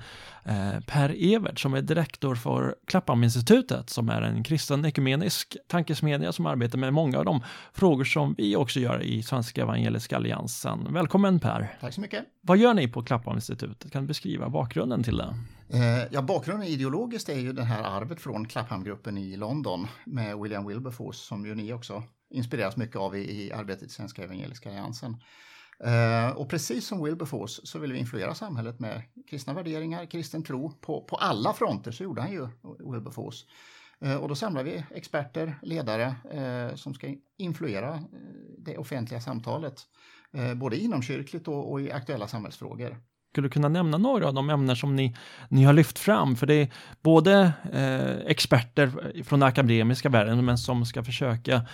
eh, 0.45 0.81
Per 0.87 1.35
Evert 1.35 1.59
som 1.59 1.75
är 1.75 1.83
direktor 1.83 2.35
för 2.35 2.75
Klapphamninstitutet 2.87 3.91
som 3.91 4.09
är 4.09 4.23
en 4.23 4.45
kristen 4.45 4.85
ekumenisk 4.85 5.57
tankesmedja 5.69 6.33
som 6.33 6.47
arbetar 6.47 6.79
med 6.79 6.93
många 6.93 7.19
av 7.19 7.25
de 7.25 7.43
frågor 7.73 8.05
som 8.05 8.35
vi 8.39 8.57
också 8.57 8.81
gör 8.81 9.03
i 9.03 9.23
Svenska 9.23 9.63
Evangeliska 9.63 10.17
Alliansen. 10.17 10.87
Välkommen 10.91 11.41
Per! 11.41 11.77
Tack 11.81 11.95
så 11.95 12.01
mycket! 12.01 12.25
Vad 12.41 12.59
gör 12.59 12.75
ni 12.75 12.89
på 12.89 13.03
Klapphamninstitutet? 13.03 13.93
Kan 13.93 14.03
du 14.03 14.09
beskriva 14.09 14.49
bakgrunden 14.49 15.03
till 15.03 15.17
det? 15.17 15.35
Eh, 15.69 16.07
ja, 16.11 16.23
bakgrunden 16.23 16.69
ideologiskt 16.69 17.29
är 17.29 17.39
ju 17.39 17.53
det 17.53 17.65
här 17.65 17.83
arvet 17.83 18.21
från 18.21 18.49
Clapham-gruppen 18.49 19.19
i 19.19 19.37
London 19.37 19.87
med 20.05 20.39
William 20.39 20.67
Wilberforce 20.67 21.19
som 21.19 21.47
ju 21.47 21.55
ni 21.55 21.73
också 21.73 22.03
inspireras 22.31 22.77
mycket 22.77 22.97
av 22.97 23.17
i, 23.17 23.47
i 23.47 23.53
arbetet 23.53 23.89
i 23.89 23.93
Svenska 23.93 24.25
Evangeliska 24.25 24.69
Alliansen. 24.69 25.17
Eh, 25.85 26.37
och 26.37 26.49
precis 26.49 26.87
som 26.87 27.05
Wilberforce 27.05 27.61
så 27.65 27.79
vill 27.79 27.93
vi 27.93 27.99
influera 27.99 28.35
samhället 28.35 28.81
med 28.81 29.03
kristna 29.31 29.55
värderingar, 29.55 30.07
kristen 30.07 30.43
tro 30.43 30.73
på, 30.81 31.05
på 31.05 31.17
alla 31.17 31.53
fronter, 31.53 31.93
så 31.93 32.03
gjorde 32.03 32.21
han 32.21 32.33
ju 32.33 32.49
Wilberforce. 32.93 33.47
Eh, 34.01 34.17
och 34.17 34.29
då 34.29 34.35
samlar 34.35 34.65
vi 34.65 34.85
experter, 34.91 35.59
ledare 35.63 36.15
eh, 36.31 36.77
som 36.77 36.95
ska 36.95 37.15
influera 37.37 37.95
eh, 37.95 38.01
det 38.59 38.79
offentliga 38.79 39.21
samtalet, 39.21 39.83
eh, 40.33 40.55
både 40.55 40.77
inomkyrkligt 40.77 41.49
och, 41.49 41.73
och 41.73 41.81
i 41.81 41.93
aktuella 41.93 42.29
samhällsfrågor 42.29 42.97
skulle 43.33 43.49
kunna 43.49 43.69
nämna 43.69 43.99
några 43.99 44.29
av 44.29 44.35
de 44.35 44.51
ämnen 44.51 44.77
som 44.77 44.97
ni, 44.97 45.17
ni 45.49 45.65
har 45.65 45.73
lyft 45.73 45.99
fram? 45.99 46.37
För 46.37 46.47
det 46.47 46.55
är 46.55 46.69
både 47.03 47.53
eh, 47.73 48.31
experter 48.31 49.23
från 49.25 49.41
den 49.41 49.49
akademiska 49.49 50.09
världen 50.09 50.45
men 50.45 50.59
som 50.59 50.87
ska 50.87 51.05
försöka 51.05 51.67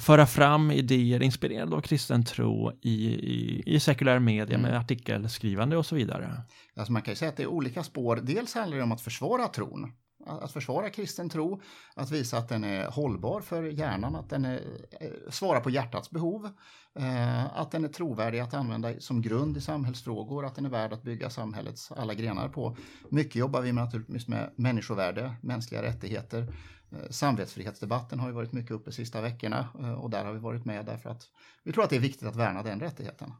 föra 0.00 0.26
fram 0.26 0.70
idéer 0.70 1.22
inspirerade 1.22 1.76
av 1.76 1.80
kristen 1.80 2.24
tro 2.24 2.72
i, 2.82 3.06
i, 3.08 3.62
i 3.66 3.80
sekulär 3.80 4.18
media 4.18 4.58
mm. 4.58 4.70
med 4.70 4.80
artikelskrivande 4.80 5.76
och 5.76 5.86
så 5.86 5.94
vidare. 5.94 6.42
Alltså 6.76 6.92
man 6.92 7.02
kan 7.02 7.12
ju 7.12 7.16
säga 7.16 7.28
att 7.28 7.36
det 7.36 7.42
är 7.42 7.46
olika 7.46 7.82
spår. 7.82 8.20
Dels 8.22 8.54
handlar 8.54 8.76
det 8.76 8.82
om 8.82 8.92
att 8.92 9.00
försvara 9.00 9.48
tron, 9.48 9.92
att 10.26 10.52
försvara 10.52 10.90
kristen 10.90 11.28
tro, 11.28 11.60
att 11.94 12.10
visa 12.10 12.38
att 12.38 12.48
den 12.48 12.64
är 12.64 12.86
hållbar 12.86 13.40
för 13.40 13.62
hjärnan, 13.62 14.16
att 14.16 14.30
den 14.30 14.44
är, 14.44 14.60
eh, 15.00 15.10
svarar 15.30 15.60
på 15.60 15.70
hjärtats 15.70 16.10
behov, 16.10 16.50
eh, 16.94 17.58
att 17.58 17.70
den 17.70 17.84
är 17.84 17.88
trovärdig 17.88 18.38
att 18.38 18.54
använda 18.54 19.00
som 19.00 19.22
grund 19.22 19.56
i 19.56 19.60
samhällsfrågor, 19.60 20.46
att 20.46 20.54
den 20.54 20.64
är 20.64 20.70
värd 20.70 20.92
att 20.92 21.02
bygga 21.02 21.30
samhällets 21.30 21.92
alla 21.92 22.14
grenar 22.14 22.48
på. 22.48 22.76
Mycket 23.08 23.36
jobbar 23.36 23.60
vi 23.60 23.72
med, 23.72 23.84
naturligtvis 23.84 24.28
med 24.28 24.50
människovärde, 24.56 25.34
mänskliga 25.42 25.82
rättigheter. 25.82 26.54
Eh, 26.92 27.10
samvetsfrihetsdebatten 27.10 28.20
har 28.20 28.28
ju 28.28 28.34
varit 28.34 28.52
mycket 28.52 28.70
uppe 28.70 28.90
de 28.90 28.94
sista 28.96 29.20
veckorna 29.20 29.68
eh, 29.80 29.92
och 29.92 30.10
där 30.10 30.24
har 30.24 30.32
vi 30.32 30.38
varit 30.38 30.64
med 30.64 30.86
därför 30.86 31.10
att 31.10 31.22
vi 31.64 31.72
tror 31.72 31.84
att 31.84 31.90
det 31.90 31.96
är 31.96 32.00
viktigt 32.00 32.28
att 32.28 32.36
värna 32.36 32.62
den 32.62 32.80
rättigheten. 32.80 33.32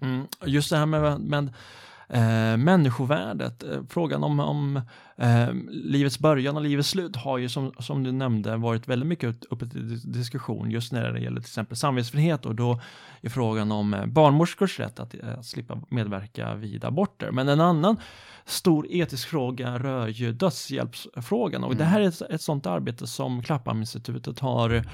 Mm, 0.00 0.26
just 0.46 0.70
det 0.70 0.76
här 0.76 0.86
med, 0.86 1.20
med 1.20 1.54
eh, 2.12 2.56
människovärdet, 2.56 3.62
eh, 3.62 3.80
frågan 3.88 4.24
om, 4.24 4.40
om 4.40 4.80
eh, 5.16 5.52
livets 5.68 6.18
början 6.18 6.56
och 6.56 6.62
livets 6.62 6.88
slut 6.88 7.16
har 7.16 7.38
ju 7.38 7.48
som, 7.48 7.72
som 7.78 8.02
du 8.02 8.12
nämnde 8.12 8.56
varit 8.56 8.88
väldigt 8.88 9.06
mycket 9.06 9.44
uppe 9.44 9.68
till 9.68 10.12
diskussion 10.12 10.70
just 10.70 10.92
när 10.92 11.12
det 11.12 11.20
gäller 11.20 11.40
till 11.40 11.48
exempel 11.48 11.76
samvetsfrihet 11.76 12.46
och 12.46 12.54
då 12.54 12.80
är 13.20 13.28
frågan 13.28 13.72
om 13.72 13.94
eh, 13.94 14.06
barnmorskors 14.06 14.80
rätt 14.80 15.00
att 15.00 15.14
eh, 15.14 15.40
slippa 15.40 15.80
medverka 15.88 16.54
vid 16.54 16.84
aborter. 16.84 17.30
Men 17.30 17.48
en 17.48 17.60
annan 17.60 17.96
stor 18.44 18.86
etisk 18.90 19.28
fråga 19.28 19.78
rör 19.78 20.08
ju 20.08 20.32
dödshjälpsfrågan 20.32 21.64
och 21.64 21.70
mm. 21.70 21.78
det 21.78 21.84
här 21.84 22.00
är 22.00 22.08
ett, 22.08 22.22
ett 22.22 22.42
sådant 22.42 22.66
arbete 22.66 23.06
som 23.06 23.42
Klapphamninstitutet 23.42 24.38
har 24.38 24.84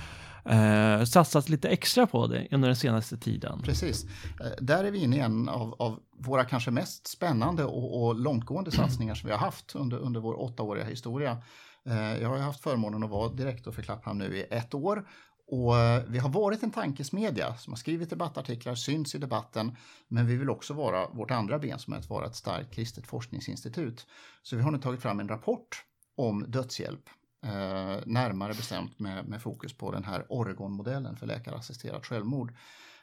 eh, 0.49 1.05
satsat 1.05 1.49
lite 1.49 1.69
extra 1.69 2.07
på 2.07 2.27
det 2.27 2.49
under 2.51 2.69
den 2.69 2.77
senaste 2.77 3.17
tiden. 3.17 3.63
Precis. 3.63 4.05
Eh, 4.41 4.47
där 4.61 4.85
är 4.85 4.91
vi 4.91 4.99
inne 4.99 5.17
i 5.17 5.21
en 5.21 5.49
av, 5.49 5.75
av 5.79 6.01
våra 6.19 6.45
kanske 6.45 6.71
mest 6.71 7.07
spännande 7.07 7.65
och, 7.65 8.03
och 8.03 8.15
långtgående 8.15 8.71
satsningar 8.71 9.15
som 9.15 9.27
vi 9.27 9.33
har 9.33 9.41
haft 9.41 9.75
under, 9.75 9.99
under 9.99 10.21
vår 10.21 10.41
åttaåriga 10.41 10.85
historia. 10.85 11.43
Eh, 11.87 12.23
jag 12.23 12.29
har 12.29 12.39
haft 12.39 12.63
förmånen 12.63 13.03
att 13.03 13.11
vara 13.11 13.29
direktor 13.29 13.73
för 13.73 13.83
Klapphamn 13.83 14.19
nu 14.19 14.37
i 14.37 14.47
ett 14.51 14.75
år 14.75 15.05
och 15.51 15.79
eh, 15.79 16.03
vi 16.09 16.19
har 16.19 16.29
varit 16.29 16.63
en 16.63 16.71
tankesmedja 16.71 17.57
som 17.57 17.73
har 17.73 17.79
skrivit 17.79 18.11
debattartiklar, 18.11 18.75
syns 18.75 19.15
i 19.15 19.19
debatten, 19.19 19.77
men 20.09 20.27
vi 20.27 20.37
vill 20.37 20.51
också 20.51 20.75
vara 20.75 21.09
vårt 21.09 21.31
andra 21.31 21.59
ben 21.59 21.79
som 21.79 21.93
är 21.93 21.99
att 21.99 22.11
vara 22.11 22.27
ett 22.27 22.37
starkt 22.37 22.75
kristet 22.75 23.07
forskningsinstitut. 23.07 24.07
Så 24.43 24.57
vi 24.57 24.63
har 24.63 24.71
nu 24.71 24.79
tagit 24.79 25.03
fram 25.03 25.21
en 25.21 25.29
rapport 25.29 25.85
om 26.17 26.45
dödshjälp 26.49 27.11
Eh, 27.43 28.01
närmare 28.07 28.55
bestämt 28.55 28.99
med, 28.99 29.29
med, 29.29 29.43
fokus 29.43 29.73
på 29.73 29.93
den 29.93 30.05
här 30.05 30.27
Oregon-modellen 30.29 31.17
för 31.17 31.27
läkarassisterat 31.27 32.07
självmord. 32.07 32.55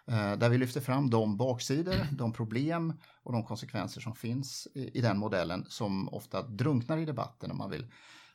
Eh, 0.07 0.33
där 0.37 0.49
vi 0.49 0.57
lyfter 0.57 0.81
fram 0.81 1.09
de 1.09 1.37
baksidor, 1.37 1.95
de 2.11 2.33
problem 2.33 2.93
och 3.23 3.33
de 3.33 3.43
konsekvenser 3.43 4.01
som 4.01 4.15
finns 4.15 4.67
i, 4.73 4.97
i 4.97 5.01
den 5.01 5.17
modellen 5.17 5.65
som 5.69 6.09
ofta 6.09 6.41
drunknar 6.41 6.97
i 6.97 7.05
debatten 7.05 7.51
om 7.51 7.57
man 7.57 7.69
vill 7.69 7.87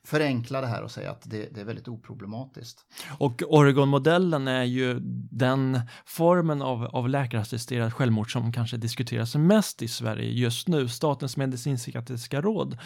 förenkla 0.03 0.61
det 0.61 0.67
här 0.67 0.83
och 0.83 0.91
säga 0.91 1.11
att 1.11 1.21
det, 1.23 1.55
det 1.55 1.61
är 1.61 1.65
väldigt 1.65 1.87
oproblematiskt. 1.87 2.85
Och 3.17 3.43
Oregon-modellen 3.47 4.47
är 4.47 4.63
ju 4.63 4.99
den 5.31 5.81
formen 6.05 6.61
av, 6.61 6.85
av 6.85 7.09
läkarassisterat 7.09 7.93
självmord 7.93 8.31
som 8.31 8.53
kanske 8.53 8.77
diskuteras 8.77 9.35
mest 9.35 9.81
i 9.81 9.87
Sverige 9.87 10.31
just 10.31 10.67
nu. 10.67 10.87
Statens 10.87 11.37
medicinpsykiatriska 11.37 12.41
råd 12.41 12.77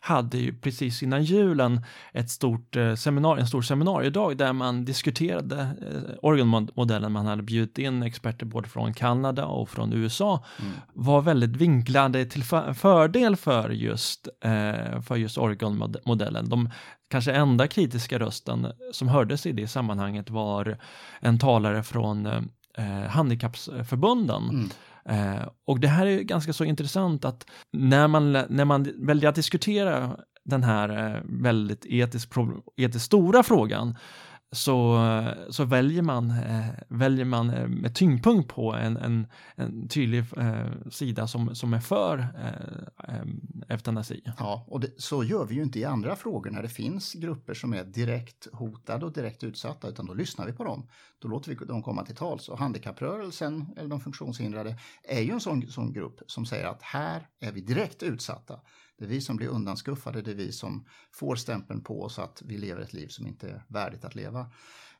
hade 0.00 0.38
ju 0.38 0.54
precis 0.54 1.02
innan 1.02 1.24
julen 1.24 1.84
ett 2.12 2.30
stort 2.30 2.76
eh, 2.76 2.94
seminar, 2.94 3.36
en 3.36 3.46
stor 3.46 3.62
seminariedag 3.62 4.36
där 4.36 4.52
man 4.52 4.84
diskuterade 4.84 5.60
eh, 5.60 6.14
Oregon-modellen. 6.22 7.12
Man 7.12 7.26
hade 7.26 7.42
bjudit 7.42 7.78
in 7.78 8.02
experter 8.02 8.46
både 8.46 8.68
från 8.68 8.94
Kanada 8.94 9.46
och 9.46 9.68
från 9.68 9.92
USA. 9.92 10.44
Mm. 10.60 10.72
Var 10.92 11.22
väldigt 11.22 11.56
vinklade 11.56 12.24
till 12.24 12.44
fördel 12.74 13.36
för 13.36 13.70
just, 13.70 14.28
eh, 14.40 15.00
för 15.00 15.16
just 15.16 15.38
Oregon-modellen. 15.38 16.48
De 16.48 16.63
kanske 17.10 17.32
enda 17.32 17.66
kritiska 17.66 18.18
rösten 18.18 18.66
som 18.92 19.08
hördes 19.08 19.46
i 19.46 19.52
det 19.52 19.68
sammanhanget 19.68 20.30
var 20.30 20.78
en 21.20 21.38
talare 21.38 21.82
från 21.82 22.26
eh, 22.78 23.08
handikappsförbunden. 23.08 24.42
Mm. 24.48 24.70
Eh, 25.08 25.48
och 25.66 25.80
det 25.80 25.88
här 25.88 26.06
är 26.06 26.20
ganska 26.20 26.52
så 26.52 26.64
intressant 26.64 27.24
att 27.24 27.46
när 27.72 28.08
man, 28.08 28.32
när 28.32 28.64
man 28.64 28.92
väljer 28.96 29.28
att 29.28 29.34
diskutera 29.34 30.16
den 30.44 30.62
här 30.62 31.14
eh, 31.14 31.20
väldigt 31.24 31.86
etiskt, 31.86 32.32
etiskt 32.76 33.04
stora 33.04 33.42
frågan 33.42 33.96
så, 34.54 35.00
så 35.50 35.64
väljer 35.64 36.02
man, 36.02 36.30
eh, 36.30 36.66
väljer 36.88 37.24
man 37.24 37.50
eh, 37.50 37.68
med 37.68 37.94
tyngdpunkt 37.94 38.48
på 38.48 38.74
en, 38.74 38.96
en, 38.96 39.26
en 39.54 39.88
tydlig 39.88 40.24
eh, 40.36 40.88
sida 40.90 41.26
som, 41.26 41.54
som 41.54 41.74
är 41.74 41.80
för 41.80 42.18
eh, 42.18 43.14
eh, 43.14 43.24
eutanasi. 43.68 44.22
Ja, 44.38 44.64
och 44.68 44.80
det, 44.80 44.90
så 44.96 45.24
gör 45.24 45.46
vi 45.46 45.54
ju 45.54 45.62
inte 45.62 45.78
i 45.78 45.84
andra 45.84 46.16
frågor 46.16 46.50
när 46.50 46.62
det 46.62 46.68
finns 46.68 47.12
grupper 47.12 47.54
som 47.54 47.74
är 47.74 47.84
direkt 47.84 48.48
hotade 48.52 49.06
och 49.06 49.12
direkt 49.12 49.44
utsatta, 49.44 49.88
utan 49.88 50.06
då 50.06 50.14
lyssnar 50.14 50.46
vi 50.46 50.52
på 50.52 50.64
dem. 50.64 50.88
Då 51.18 51.28
låter 51.28 51.50
vi 51.50 51.66
dem 51.66 51.82
komma 51.82 52.04
till 52.04 52.16
tals. 52.16 52.48
Och 52.48 52.58
handikapprörelsen, 52.58 53.66
eller 53.76 53.88
de 53.88 54.00
funktionshindrade, 54.00 54.78
är 55.02 55.20
ju 55.20 55.30
en 55.30 55.40
sån, 55.40 55.66
sån 55.66 55.92
grupp 55.92 56.20
som 56.26 56.46
säger 56.46 56.66
att 56.66 56.82
här 56.82 57.28
är 57.40 57.52
vi 57.52 57.60
direkt 57.60 58.02
utsatta. 58.02 58.60
Det 58.98 59.04
är 59.04 59.08
vi 59.08 59.20
som 59.20 59.36
blir 59.36 59.48
undanskuffade, 59.48 60.22
det 60.22 60.30
är 60.30 60.34
vi 60.34 60.52
som 60.52 60.86
får 61.12 61.36
stämpeln 61.36 61.80
på 61.80 62.02
oss 62.02 62.18
att 62.18 62.42
vi 62.44 62.58
lever 62.58 62.82
ett 62.82 62.92
liv 62.92 63.08
som 63.08 63.26
inte 63.26 63.48
är 63.48 63.64
värdigt 63.68 64.04
att 64.04 64.14
leva. 64.14 64.50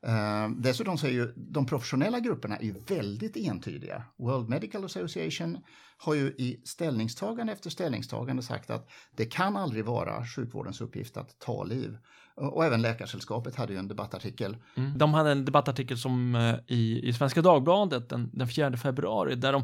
Eh, 0.06 0.48
dessutom 0.48 0.98
så 0.98 1.06
är 1.06 1.10
ju 1.10 1.32
de 1.36 1.66
professionella 1.66 2.20
grupperna 2.20 2.56
är 2.56 2.64
ju 2.64 2.74
väldigt 2.88 3.36
entydiga. 3.36 4.04
World 4.16 4.48
Medical 4.48 4.84
Association 4.84 5.58
har 5.96 6.14
ju 6.14 6.26
i 6.26 6.60
ställningstagande 6.64 7.52
efter 7.52 7.70
ställningstagande 7.70 8.42
sagt 8.42 8.70
att 8.70 8.90
det 9.16 9.24
kan 9.24 9.56
aldrig 9.56 9.84
vara 9.84 10.26
sjukvårdens 10.26 10.80
uppgift 10.80 11.16
att 11.16 11.38
ta 11.38 11.64
liv. 11.64 11.98
Och 12.36 12.64
även 12.64 12.82
Läkarsällskapet 12.82 13.56
hade 13.56 13.72
ju 13.72 13.78
en 13.78 13.88
debattartikel. 13.88 14.56
Mm. 14.76 14.98
De 14.98 15.14
hade 15.14 15.30
en 15.30 15.44
debattartikel 15.44 15.98
som 15.98 16.34
eh, 16.34 16.54
i, 16.66 17.08
i 17.08 17.12
Svenska 17.12 17.42
Dagbladet 17.42 18.08
den, 18.08 18.30
den 18.32 18.48
4 18.48 18.76
februari 18.76 19.34
där 19.34 19.52
de, 19.52 19.62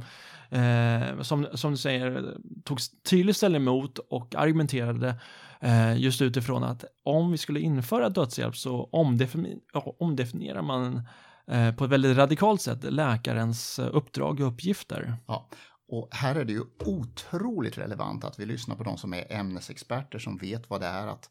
eh, 0.56 1.22
som, 1.22 1.46
som 1.54 1.70
du 1.70 1.76
säger, 1.76 2.34
tog 2.64 2.78
tydlig 3.10 3.36
ställning 3.36 3.64
mot 3.64 3.98
och 3.98 4.34
argumenterade 4.34 5.20
eh, 5.60 5.96
just 5.96 6.22
utifrån 6.22 6.64
att 6.64 6.84
om 7.04 7.30
vi 7.30 7.38
skulle 7.38 7.60
införa 7.60 8.08
dödshjälp 8.08 8.56
så 8.56 8.88
omdefini 8.92 9.58
omdefinierar 9.98 10.62
man 10.62 11.02
eh, 11.46 11.74
på 11.74 11.84
ett 11.84 11.90
väldigt 11.90 12.16
radikalt 12.16 12.60
sätt 12.60 12.84
läkarens 12.84 13.78
uppdrag 13.78 14.40
och 14.40 14.48
uppgifter. 14.48 15.16
Ja, 15.26 15.48
och 15.88 16.08
här 16.10 16.34
är 16.34 16.44
det 16.44 16.52
ju 16.52 16.62
otroligt 16.84 17.78
relevant 17.78 18.24
att 18.24 18.38
vi 18.38 18.46
lyssnar 18.46 18.76
på 18.76 18.84
de 18.84 18.98
som 18.98 19.14
är 19.14 19.32
ämnesexperter 19.32 20.18
som 20.18 20.36
vet 20.36 20.70
vad 20.70 20.80
det 20.80 20.86
är 20.86 21.06
att 21.06 21.30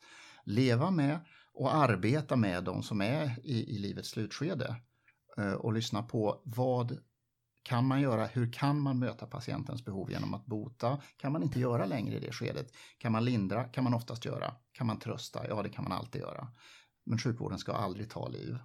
leva 0.50 0.92
med 0.92 1.20
och 1.54 1.76
arbeta 1.76 2.36
med 2.36 2.64
de 2.64 2.84
som 2.84 3.02
är 3.02 3.40
i, 3.44 3.76
i 3.76 3.78
livets 3.78 4.10
slutskede. 4.10 4.76
Eh, 5.38 5.54
och 5.54 5.74
lyssna 5.74 6.04
på 6.04 6.42
vad 6.46 6.98
kan 7.64 7.86
man 7.86 8.02
göra? 8.02 8.26
Hur 8.26 8.52
kan 8.54 8.80
man 8.80 9.00
möta 9.00 9.26
patientens 9.26 9.86
behov 9.86 10.12
genom 10.12 10.34
att 10.34 10.46
bota? 10.46 11.02
Kan 11.18 11.32
man 11.32 11.44
inte 11.44 11.60
göra 11.60 11.86
längre 11.86 12.16
i 12.16 12.20
det 12.20 12.32
skedet? 12.32 12.74
Kan 12.98 13.12
man 13.12 13.26
lindra? 13.26 13.64
Kan 13.64 13.84
man 13.84 13.94
oftast 13.94 14.26
göra. 14.26 14.54
Kan 14.72 14.88
man 14.88 15.00
trösta? 15.00 15.48
Ja, 15.48 15.64
det 15.64 15.70
kan 15.70 15.84
man 15.84 15.94
alltid 15.94 16.22
göra. 16.22 16.48
Men 17.06 17.18
sjukvården 17.18 17.60
ska 17.60 17.74
aldrig 17.74 18.10
ta 18.10 18.28
liv. 18.28 18.58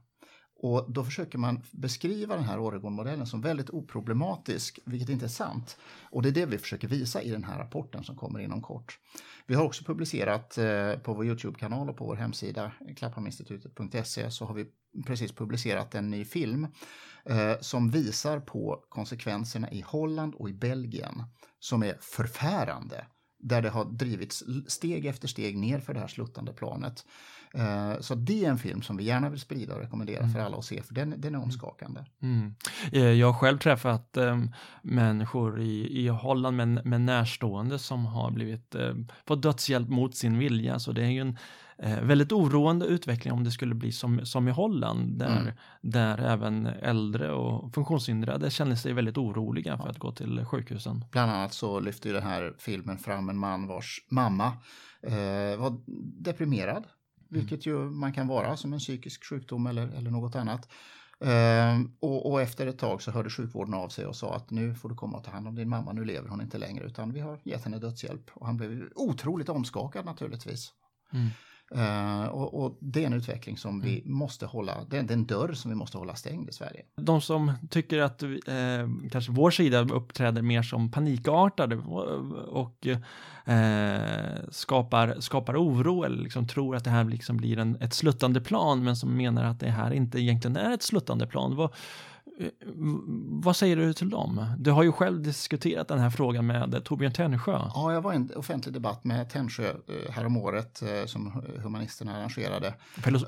Och 0.64 0.84
då 0.88 1.04
försöker 1.04 1.38
man 1.38 1.62
beskriva 1.70 2.36
den 2.36 2.44
här 2.44 2.58
Oregon-modellen 2.58 3.26
som 3.26 3.40
väldigt 3.40 3.70
oproblematisk, 3.70 4.78
vilket 4.84 5.08
inte 5.08 5.26
är 5.26 5.28
sant. 5.28 5.76
Och 6.10 6.22
det 6.22 6.28
är 6.28 6.32
det 6.32 6.46
vi 6.46 6.58
försöker 6.58 6.88
visa 6.88 7.22
i 7.22 7.30
den 7.30 7.44
här 7.44 7.58
rapporten 7.58 8.04
som 8.04 8.16
kommer 8.16 8.40
inom 8.40 8.62
kort. 8.62 8.98
Vi 9.46 9.54
har 9.54 9.64
också 9.64 9.84
publicerat 9.84 10.58
eh, 10.58 10.94
på 10.94 11.14
vår 11.14 11.26
Youtube-kanal 11.26 11.90
och 11.90 11.96
på 11.96 12.04
vår 12.04 12.16
hemsida 12.16 12.72
klapphaminstitutet.se, 12.96 14.30
så 14.30 14.44
har 14.44 14.54
vi 14.54 14.66
precis 15.06 15.32
publicerat 15.32 15.94
en 15.94 16.10
ny 16.10 16.24
film 16.24 16.66
eh, 17.24 17.52
som 17.60 17.90
visar 17.90 18.40
på 18.40 18.84
konsekvenserna 18.88 19.70
i 19.70 19.80
Holland 19.80 20.34
och 20.34 20.50
i 20.50 20.52
Belgien 20.52 21.22
som 21.60 21.82
är 21.82 21.96
förfärande 22.00 23.06
där 23.44 23.62
det 23.62 23.70
har 23.70 23.84
drivits 23.84 24.44
steg 24.66 25.06
efter 25.06 25.28
steg 25.28 25.58
ner 25.58 25.80
för 25.80 25.94
det 25.94 26.00
här 26.00 26.08
sluttande 26.08 26.52
planet. 26.52 27.04
Eh, 27.54 28.00
så 28.00 28.14
det 28.14 28.44
är 28.44 28.50
en 28.50 28.58
film 28.58 28.82
som 28.82 28.96
vi 28.96 29.04
gärna 29.04 29.30
vill 29.30 29.40
sprida 29.40 29.74
och 29.74 29.80
rekommendera 29.80 30.20
mm. 30.20 30.32
för 30.32 30.40
alla 30.40 30.56
att 30.56 30.64
se, 30.64 30.82
för 30.82 30.94
den, 30.94 31.14
den 31.18 31.34
är 31.34 31.42
omskakande. 31.42 32.00
Mm. 32.22 32.54
Eh, 32.92 33.02
jag 33.02 33.32
har 33.32 33.40
själv 33.40 33.58
träffat 33.58 34.16
um, 34.16 34.50
människor 34.82 35.60
i, 35.60 36.04
i 36.04 36.08
Holland 36.08 36.56
med, 36.56 36.86
med 36.86 37.00
närstående 37.00 37.78
som 37.78 38.06
har 38.06 38.30
blivit, 38.30 38.74
uh, 38.74 38.94
fått 39.26 39.42
dödshjälp 39.42 39.88
mot 39.88 40.16
sin 40.16 40.38
vilja, 40.38 40.78
så 40.78 40.92
det 40.92 41.02
är 41.02 41.10
ju 41.10 41.20
en 41.20 41.38
uh, 41.84 42.00
väldigt 42.00 42.32
oroande 42.32 42.86
utveckling 42.86 43.32
om 43.32 43.44
det 43.44 43.50
skulle 43.50 43.74
bli 43.74 43.92
som, 43.92 44.26
som 44.26 44.48
i 44.48 44.50
Holland, 44.50 45.18
där, 45.18 45.40
mm. 45.40 45.54
där 45.80 46.18
även 46.18 46.66
äldre 46.66 47.32
och 47.32 47.74
funktionshindrade 47.74 48.50
känner 48.50 48.76
sig 48.76 48.92
väldigt 48.92 49.18
oroliga 49.18 49.76
för 49.76 49.84
ja. 49.84 49.90
att 49.90 49.98
gå 49.98 50.12
till 50.12 50.44
sjukhusen. 50.44 51.04
Bland 51.10 51.30
annat 51.30 51.52
så 51.52 51.80
lyfter 51.80 52.12
den 52.12 52.22
här 52.22 52.54
filmen 52.58 52.98
fram 52.98 53.28
en 53.28 53.38
man 53.38 53.66
vars 53.66 54.06
mamma 54.10 54.46
uh, 55.06 55.60
var 55.60 55.76
deprimerad 56.22 56.84
vilket 57.34 57.66
ju 57.66 57.78
man 57.78 58.12
kan 58.12 58.26
vara 58.26 58.56
som 58.56 58.72
en 58.72 58.78
psykisk 58.78 59.24
sjukdom 59.24 59.66
eller, 59.66 59.88
eller 59.88 60.10
något 60.10 60.36
annat. 60.36 60.68
Ehm, 61.20 61.92
och, 62.00 62.30
och, 62.30 62.42
efter 62.42 62.66
ett 62.66 62.78
tag 62.78 63.02
så 63.02 63.10
hörde 63.10 63.30
sjukvården 63.30 63.74
av 63.74 63.88
sig 63.88 64.06
och 64.06 64.16
sa 64.16 64.34
att 64.34 64.50
nu 64.50 64.74
får 64.74 64.88
du 64.88 64.94
komma 64.94 65.18
och 65.18 65.24
ta 65.24 65.30
hand 65.30 65.48
om 65.48 65.54
din 65.54 65.68
mamma, 65.68 65.92
nu 65.92 66.04
lever 66.04 66.28
hon 66.28 66.40
inte 66.40 66.58
längre 66.58 66.84
utan 66.84 67.12
vi 67.12 67.20
har 67.20 67.40
gett 67.44 67.64
henne 67.64 67.78
dödshjälp. 67.78 68.30
Och 68.34 68.46
han 68.46 68.56
blev 68.56 68.88
otroligt 68.94 69.48
omskakad 69.48 70.04
naturligtvis. 70.04 70.72
Mm. 71.12 71.28
Uh, 71.76 72.24
och, 72.24 72.64
och, 72.64 72.76
det 72.80 73.02
är 73.02 73.06
en 73.06 73.12
utveckling 73.12 73.56
som 73.56 73.80
vi 73.80 74.00
mm. 74.00 74.16
måste 74.16 74.46
hålla, 74.46 74.84
det 74.90 74.96
är 74.96 75.12
en 75.12 75.26
dörr 75.26 75.52
som 75.52 75.70
vi 75.70 75.74
måste 75.74 75.98
hålla 75.98 76.14
stängd 76.14 76.48
i 76.48 76.52
Sverige. 76.52 76.82
De 76.96 77.20
som 77.20 77.52
tycker 77.70 78.02
att 78.02 78.22
eh, 78.22 78.28
kanske 79.12 79.32
vår 79.32 79.50
sida 79.50 79.80
uppträder 79.80 80.42
mer 80.42 80.62
som 80.62 80.90
panikartade 80.90 81.76
och 82.48 82.86
eh, 82.86 84.48
skapar, 84.50 85.20
skapar 85.20 85.56
oro 85.56 86.04
eller 86.04 86.22
liksom 86.22 86.48
tror 86.48 86.76
att 86.76 86.84
det 86.84 86.90
här 86.90 87.04
liksom 87.04 87.36
blir 87.36 87.58
en, 87.58 87.76
ett 87.76 87.94
sluttande 87.94 88.40
plan 88.40 88.84
men 88.84 88.96
som 88.96 89.16
menar 89.16 89.44
att 89.44 89.60
det 89.60 89.70
här 89.70 89.90
inte 89.90 90.20
egentligen 90.20 90.56
är 90.56 90.74
ett 90.74 90.82
sluttande 90.82 91.26
plan. 91.26 91.56
Vad, 91.56 91.70
Eh, 91.70 92.13
vad 93.42 93.56
säger 93.56 93.76
du 93.76 93.92
till 93.92 94.10
dem? 94.10 94.46
Du 94.58 94.70
har 94.70 94.82
ju 94.82 94.92
själv 94.92 95.22
diskuterat 95.22 95.88
den 95.88 95.98
här 95.98 96.10
frågan 96.10 96.46
med 96.46 96.84
Torbjörn 96.84 97.12
Tännsjö. 97.12 97.52
Ja, 97.74 97.92
jag 97.92 98.02
var 98.02 98.12
i 98.12 98.16
en 98.16 98.30
offentlig 98.36 98.74
debatt 98.74 99.04
med 99.04 99.30
Tännsjö 99.30 99.68
eh, 99.68 100.12
häromåret 100.12 100.82
eh, 100.82 101.06
som 101.06 101.42
Humanisterna 101.62 102.16
arrangerade. 102.16 102.74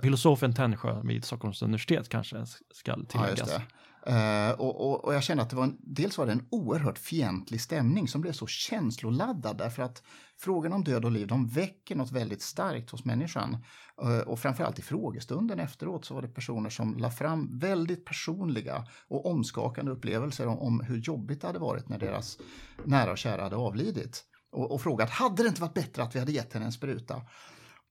Filosofen 0.03 0.55
Tännsjö 0.55 1.01
vid 1.05 1.25
Stockholms 1.25 1.63
universitet 1.63 2.09
kanske 2.09 2.47
ska 2.75 2.97
tilläggas. 3.09 3.53
Ja, 3.53 3.61
Uh, 4.09 4.61
och, 4.61 4.81
och, 4.81 5.05
och, 5.05 5.15
jag 5.15 5.23
kände 5.23 5.43
att 5.43 5.51
det 5.51 5.57
var 5.57 5.65
en, 5.65 5.77
dels 5.81 6.19
var 6.19 6.27
det 6.27 6.33
en 6.33 6.47
oerhört 6.51 6.99
fientlig 6.99 7.61
stämning 7.61 8.09
som 8.09 8.21
blev 8.21 8.33
så 8.33 8.47
känsloladdad 8.47 9.59
därför 9.59 9.83
att 9.83 10.03
frågan 10.39 10.73
om 10.73 10.85
död 10.85 11.05
och 11.05 11.11
liv 11.11 11.27
de 11.27 11.49
väcker 11.49 11.97
något 11.97 12.13
väldigt 12.13 12.43
starkt 12.43 12.91
hos 12.91 13.05
människan. 13.05 13.57
Uh, 14.05 14.19
och 14.19 14.39
framförallt 14.39 14.79
i 14.79 14.83
frågestunden 14.83 15.61
efteråt 15.61 16.05
så 16.05 16.15
var 16.15 16.23
det 16.23 16.29
personer 16.29 16.71
som 16.71 16.99
la 16.99 17.11
fram 17.11 17.59
väldigt 17.59 18.05
personliga 18.05 18.87
och 19.09 19.27
omskakande 19.27 19.93
upplevelser 19.93 20.47
om, 20.47 20.59
om 20.59 20.81
hur 20.81 20.97
jobbigt 20.97 21.41
det 21.41 21.47
hade 21.47 21.59
varit 21.59 21.89
när 21.89 21.99
deras 21.99 22.39
nära 22.85 23.11
och 23.11 23.19
kära 23.19 23.43
hade 23.43 23.57
avlidit. 23.57 24.25
Och, 24.53 24.73
och 24.73 24.81
frågat, 24.81 25.11
hade 25.11 25.43
det 25.43 25.49
inte 25.49 25.61
varit 25.61 25.75
bättre 25.75 26.03
att 26.03 26.15
vi 26.15 26.19
hade 26.19 26.33
gett 26.33 26.53
henne 26.53 26.67
en 26.67 26.73
spruta? 26.73 27.23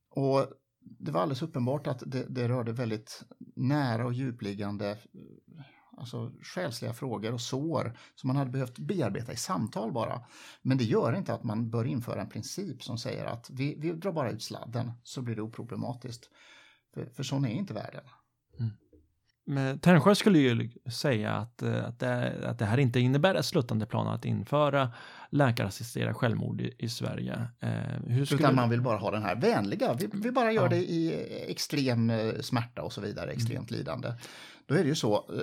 Och 0.10 0.48
det 1.00 1.12
var 1.12 1.22
alldeles 1.22 1.42
uppenbart 1.42 1.88
att 1.88 2.04
det, 2.06 2.26
det 2.30 2.48
rörde 2.48 2.72
väldigt 2.72 3.24
nära 3.56 4.06
och 4.06 4.14
djupliggande 4.14 4.98
alltså 5.98 6.32
själsliga 6.42 6.94
frågor 6.94 7.34
och 7.34 7.42
sår 7.42 7.98
som 8.16 8.28
man 8.28 8.36
hade 8.36 8.52
behövt 8.52 8.80
bearbeta 8.80 9.34
i 9.34 9.38
samtal 9.38 9.92
bara. 9.92 10.22
Men 10.62 10.78
det 10.78 10.84
gör 10.84 11.16
inte 11.16 11.34
att 11.34 11.44
man 11.44 11.70
bör 11.70 11.86
införa 11.86 12.22
en 12.22 12.30
princip 12.30 12.84
som 12.84 12.98
säger 12.98 13.26
att 13.26 13.50
vi, 13.50 13.76
vi 13.80 13.92
drar 13.92 14.12
bara 14.12 14.32
ut 14.32 14.44
sladden 14.44 14.92
så 15.04 15.22
blir 15.22 15.36
det 15.36 15.42
oproblematiskt. 15.42 16.30
För, 16.94 17.06
för 17.06 17.24
sån 17.24 17.46
är 17.46 17.50
inte 17.50 17.74
världen. 17.74 18.04
Mm. 18.60 18.72
Men 19.48 19.80
Tännsjö 19.80 20.16
skulle 20.16 20.40
ju 20.40 20.70
säga 20.92 21.34
att, 21.34 21.62
eh, 21.62 21.86
att, 21.86 22.00
det, 22.00 22.48
att 22.50 22.60
det 22.60 22.66
här 22.66 22.78
inte 22.78 23.00
innebär 23.00 23.36
ett 23.36 23.46
sluttande 23.46 23.86
plan 23.86 24.08
att 24.08 24.26
införa 24.26 24.92
läkarassisterat 25.30 26.16
självmord 26.16 26.62
i, 26.62 26.76
i 26.78 26.90
Sverige. 26.90 27.48
Eh, 27.60 27.70
hur 28.08 28.26
skulle... 28.26 28.40
Utan 28.40 28.56
man 28.56 28.70
vill 28.70 28.82
bara 28.82 28.98
ha 28.98 29.12
den 29.12 29.24
här 29.24 29.36
vänliga, 29.36 29.94
vi, 29.94 30.10
vi 30.14 30.32
bara 30.32 30.52
gör 30.52 30.64
ja. 30.64 30.70
det 30.70 30.92
i 30.92 31.14
extrem 31.52 32.10
eh, 32.10 32.40
smärta 32.42 32.82
och 32.82 32.94
så 32.94 33.02
vidare, 33.02 33.32
extremt 33.32 33.72
mm. 33.72 33.80
lidande. 33.80 34.14
Då 34.66 34.76
är 34.76 34.84
det 34.84 34.90
ju 34.90 34.96
så, 34.96 35.16
eh, 35.16 35.42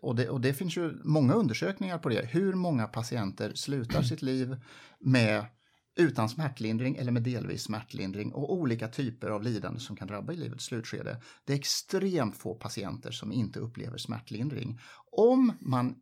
och 0.00 0.16
det, 0.16 0.28
och 0.28 0.40
det 0.40 0.54
finns 0.54 0.76
ju 0.76 1.00
många 1.04 1.34
undersökningar 1.34 1.98
på 1.98 2.08
det. 2.08 2.26
Hur 2.26 2.52
många 2.52 2.86
patienter 2.86 3.54
slutar 3.54 4.02
sitt 4.02 4.22
liv 4.22 4.56
med 5.00 5.44
utan 5.96 6.28
smärtlindring 6.28 6.96
eller 6.96 7.12
med 7.12 7.22
delvis 7.22 7.62
smärtlindring 7.62 8.32
och 8.32 8.54
olika 8.54 8.88
typer 8.88 9.30
av 9.30 9.42
lidande 9.42 9.80
som 9.80 9.96
kan 9.96 10.08
drabba 10.08 10.32
i 10.32 10.36
livets 10.36 10.64
slutskede. 10.64 11.22
Det 11.44 11.52
är 11.52 11.58
extremt 11.58 12.36
få 12.36 12.54
patienter 12.54 13.10
som 13.10 13.32
inte 13.32 13.58
upplever 13.58 13.98
smärtlindring. 13.98 14.78
Om 15.12 15.52
man 15.60 15.94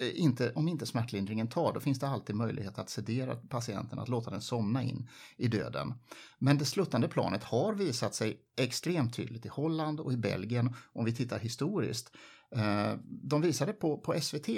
inte, 0.00 0.52
om 0.52 0.68
inte 0.68 0.86
smärtlindringen 0.86 1.48
tar, 1.48 1.72
då 1.72 1.80
finns 1.80 1.98
det 1.98 2.08
alltid 2.08 2.36
möjlighet 2.36 2.78
att 2.78 2.90
sedera 2.90 3.36
patienten, 3.36 3.98
att 3.98 4.08
låta 4.08 4.30
den 4.30 4.40
somna 4.40 4.82
in 4.82 5.08
i 5.36 5.48
döden. 5.48 5.94
Men 6.38 6.58
det 6.58 6.64
sluttande 6.64 7.08
planet 7.08 7.44
har 7.44 7.74
visat 7.74 8.14
sig 8.14 8.38
extremt 8.56 9.14
tydligt 9.14 9.46
i 9.46 9.48
Holland 9.48 10.00
och 10.00 10.12
i 10.12 10.16
Belgien 10.16 10.74
om 10.92 11.04
vi 11.04 11.12
tittar 11.12 11.38
historiskt. 11.38 12.12
Eh, 12.56 12.94
de 13.06 13.40
visade 13.40 13.72
på, 13.72 13.98
på 13.98 14.20
SVT 14.20 14.48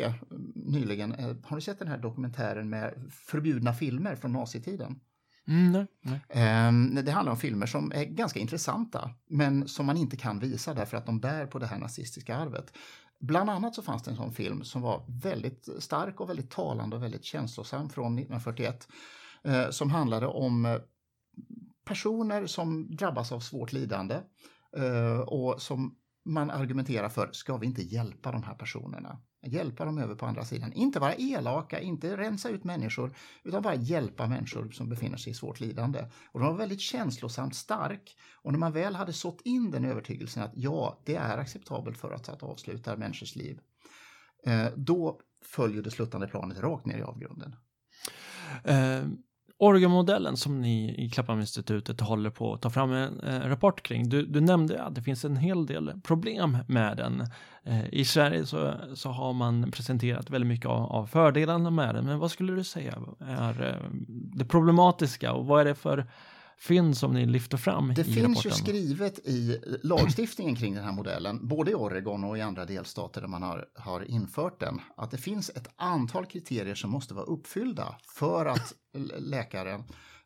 nyligen, 0.54 1.12
eh, 1.12 1.36
har 1.44 1.56
du 1.56 1.62
sett 1.62 1.78
den 1.78 1.88
här 1.88 1.98
dokumentären 1.98 2.70
med 2.70 3.10
förbjudna 3.10 3.74
filmer 3.74 4.16
från 4.16 4.32
nazitiden? 4.32 5.00
Mm, 5.48 5.72
nej, 5.72 5.86
nej. 6.02 7.02
Det 7.02 7.12
handlar 7.12 7.32
om 7.32 7.38
filmer 7.38 7.66
som 7.66 7.92
är 7.92 8.04
ganska 8.04 8.40
intressanta 8.40 9.10
men 9.28 9.68
som 9.68 9.86
man 9.86 9.96
inte 9.96 10.16
kan 10.16 10.38
visa 10.38 10.74
därför 10.74 10.96
att 10.96 11.06
de 11.06 11.20
bär 11.20 11.46
på 11.46 11.58
det 11.58 11.66
här 11.66 11.78
nazistiska 11.78 12.36
arvet. 12.36 12.72
Bland 13.20 13.50
annat 13.50 13.74
så 13.74 13.82
fanns 13.82 14.02
det 14.02 14.10
en 14.10 14.16
sån 14.16 14.32
film 14.32 14.64
som 14.64 14.82
var 14.82 15.04
väldigt 15.22 15.68
stark 15.78 16.20
och 16.20 16.28
väldigt 16.28 16.50
talande 16.50 16.96
och 16.96 17.02
väldigt 17.02 17.24
känslosam 17.24 17.88
från 17.88 18.18
1941 18.18 18.88
eh, 19.44 19.70
som 19.70 19.90
handlade 19.90 20.26
om 20.26 20.66
eh, 20.66 20.78
personer 21.84 22.46
som 22.46 22.96
drabbas 22.96 23.32
av 23.32 23.40
svårt 23.40 23.72
lidande 23.72 24.14
eh, 24.76 25.18
och 25.18 25.62
som 25.62 25.96
man 26.24 26.50
argumenterar 26.50 27.08
för, 27.08 27.28
ska 27.32 27.56
vi 27.56 27.66
inte 27.66 27.82
hjälpa 27.82 28.32
de 28.32 28.42
här 28.42 28.54
personerna? 28.54 29.18
Hjälpa 29.46 29.84
dem 29.84 29.98
över 29.98 30.14
på 30.14 30.26
andra 30.26 30.44
sidan. 30.44 30.72
Inte 30.72 31.00
vara 31.00 31.14
elaka, 31.14 31.80
inte 31.80 32.16
rensa 32.16 32.48
ut 32.48 32.64
människor, 32.64 33.16
utan 33.42 33.62
bara 33.62 33.74
hjälpa 33.74 34.26
människor 34.26 34.70
som 34.70 34.88
befinner 34.88 35.16
sig 35.16 35.30
i 35.30 35.34
svårt 35.34 35.60
lidande. 35.60 36.06
Och 36.32 36.40
de 36.40 36.48
var 36.48 36.56
väldigt 36.56 36.80
känslosamt 36.80 37.54
stark. 37.54 38.16
Och 38.34 38.52
när 38.52 38.58
man 38.58 38.72
väl 38.72 38.94
hade 38.94 39.12
sått 39.12 39.40
in 39.44 39.70
den 39.70 39.84
övertygelsen 39.84 40.42
att 40.42 40.52
ja, 40.54 41.02
det 41.04 41.14
är 41.14 41.38
acceptabelt 41.38 41.98
för 41.98 42.12
att, 42.12 42.28
att 42.28 42.42
avsluta 42.42 42.96
människors 42.96 43.36
liv, 43.36 43.60
eh, 44.46 44.66
då 44.76 45.20
följer 45.44 45.82
det 45.82 45.90
sluttande 45.90 46.28
planet 46.28 46.58
rakt 46.58 46.86
ner 46.86 46.98
i 46.98 47.02
avgrunden. 47.02 47.56
Uh, 48.68 49.08
Oregon-modellen 49.58 50.36
som 50.36 50.60
ni 50.60 50.94
i 50.98 51.10
Klapphamninstitutet 51.10 52.00
håller 52.00 52.30
på 52.30 52.54
att 52.54 52.62
ta 52.62 52.70
fram 52.70 52.92
en 52.92 53.20
eh, 53.20 53.40
rapport 53.40 53.82
kring. 53.82 54.08
Du, 54.08 54.26
du, 54.26 54.40
nämnde 54.40 54.82
att 54.82 54.94
det 54.94 55.02
finns 55.02 55.24
en 55.24 55.36
hel 55.36 55.66
del 55.66 56.00
problem 56.04 56.58
med 56.66 56.96
den. 56.96 57.20
Eh, 57.64 57.94
I 57.94 58.04
Sverige 58.04 58.46
så, 58.46 58.74
så 58.94 59.10
har 59.10 59.32
man 59.32 59.70
presenterat 59.70 60.30
väldigt 60.30 60.48
mycket 60.48 60.66
av, 60.66 60.92
av 60.92 61.06
fördelarna 61.06 61.70
med 61.70 61.94
den, 61.94 62.04
men 62.04 62.18
vad 62.18 62.30
skulle 62.30 62.52
du 62.52 62.64
säga 62.64 62.98
är 63.20 63.68
eh, 63.68 63.90
det 64.08 64.44
problematiska 64.44 65.32
och 65.32 65.46
vad 65.46 65.60
är 65.60 65.64
det 65.64 65.74
för 65.74 66.06
fynd 66.58 66.96
som 66.96 67.14
ni 67.14 67.26
lyfter 67.26 67.56
fram 67.56 67.92
Det 67.96 68.00
i 68.00 68.04
finns 68.04 68.16
rapporten. 68.28 68.50
ju 68.50 68.56
skrivet 68.56 69.18
i 69.18 69.60
lagstiftningen 69.82 70.56
kring 70.56 70.74
den 70.74 70.84
här 70.84 70.92
modellen, 70.92 71.48
både 71.48 71.70
i 71.70 71.74
Oregon 71.74 72.24
och 72.24 72.38
i 72.38 72.40
andra 72.40 72.64
delstater 72.64 73.20
där 73.20 73.28
man 73.28 73.42
har, 73.42 73.66
har 73.74 74.10
infört 74.10 74.60
den, 74.60 74.80
att 74.96 75.10
det 75.10 75.18
finns 75.18 75.50
ett 75.50 75.68
antal 75.76 76.26
kriterier 76.26 76.74
som 76.74 76.90
måste 76.90 77.14
vara 77.14 77.24
uppfyllda 77.24 77.96
för 78.02 78.46
att 78.46 78.74
läkaren 79.18 79.84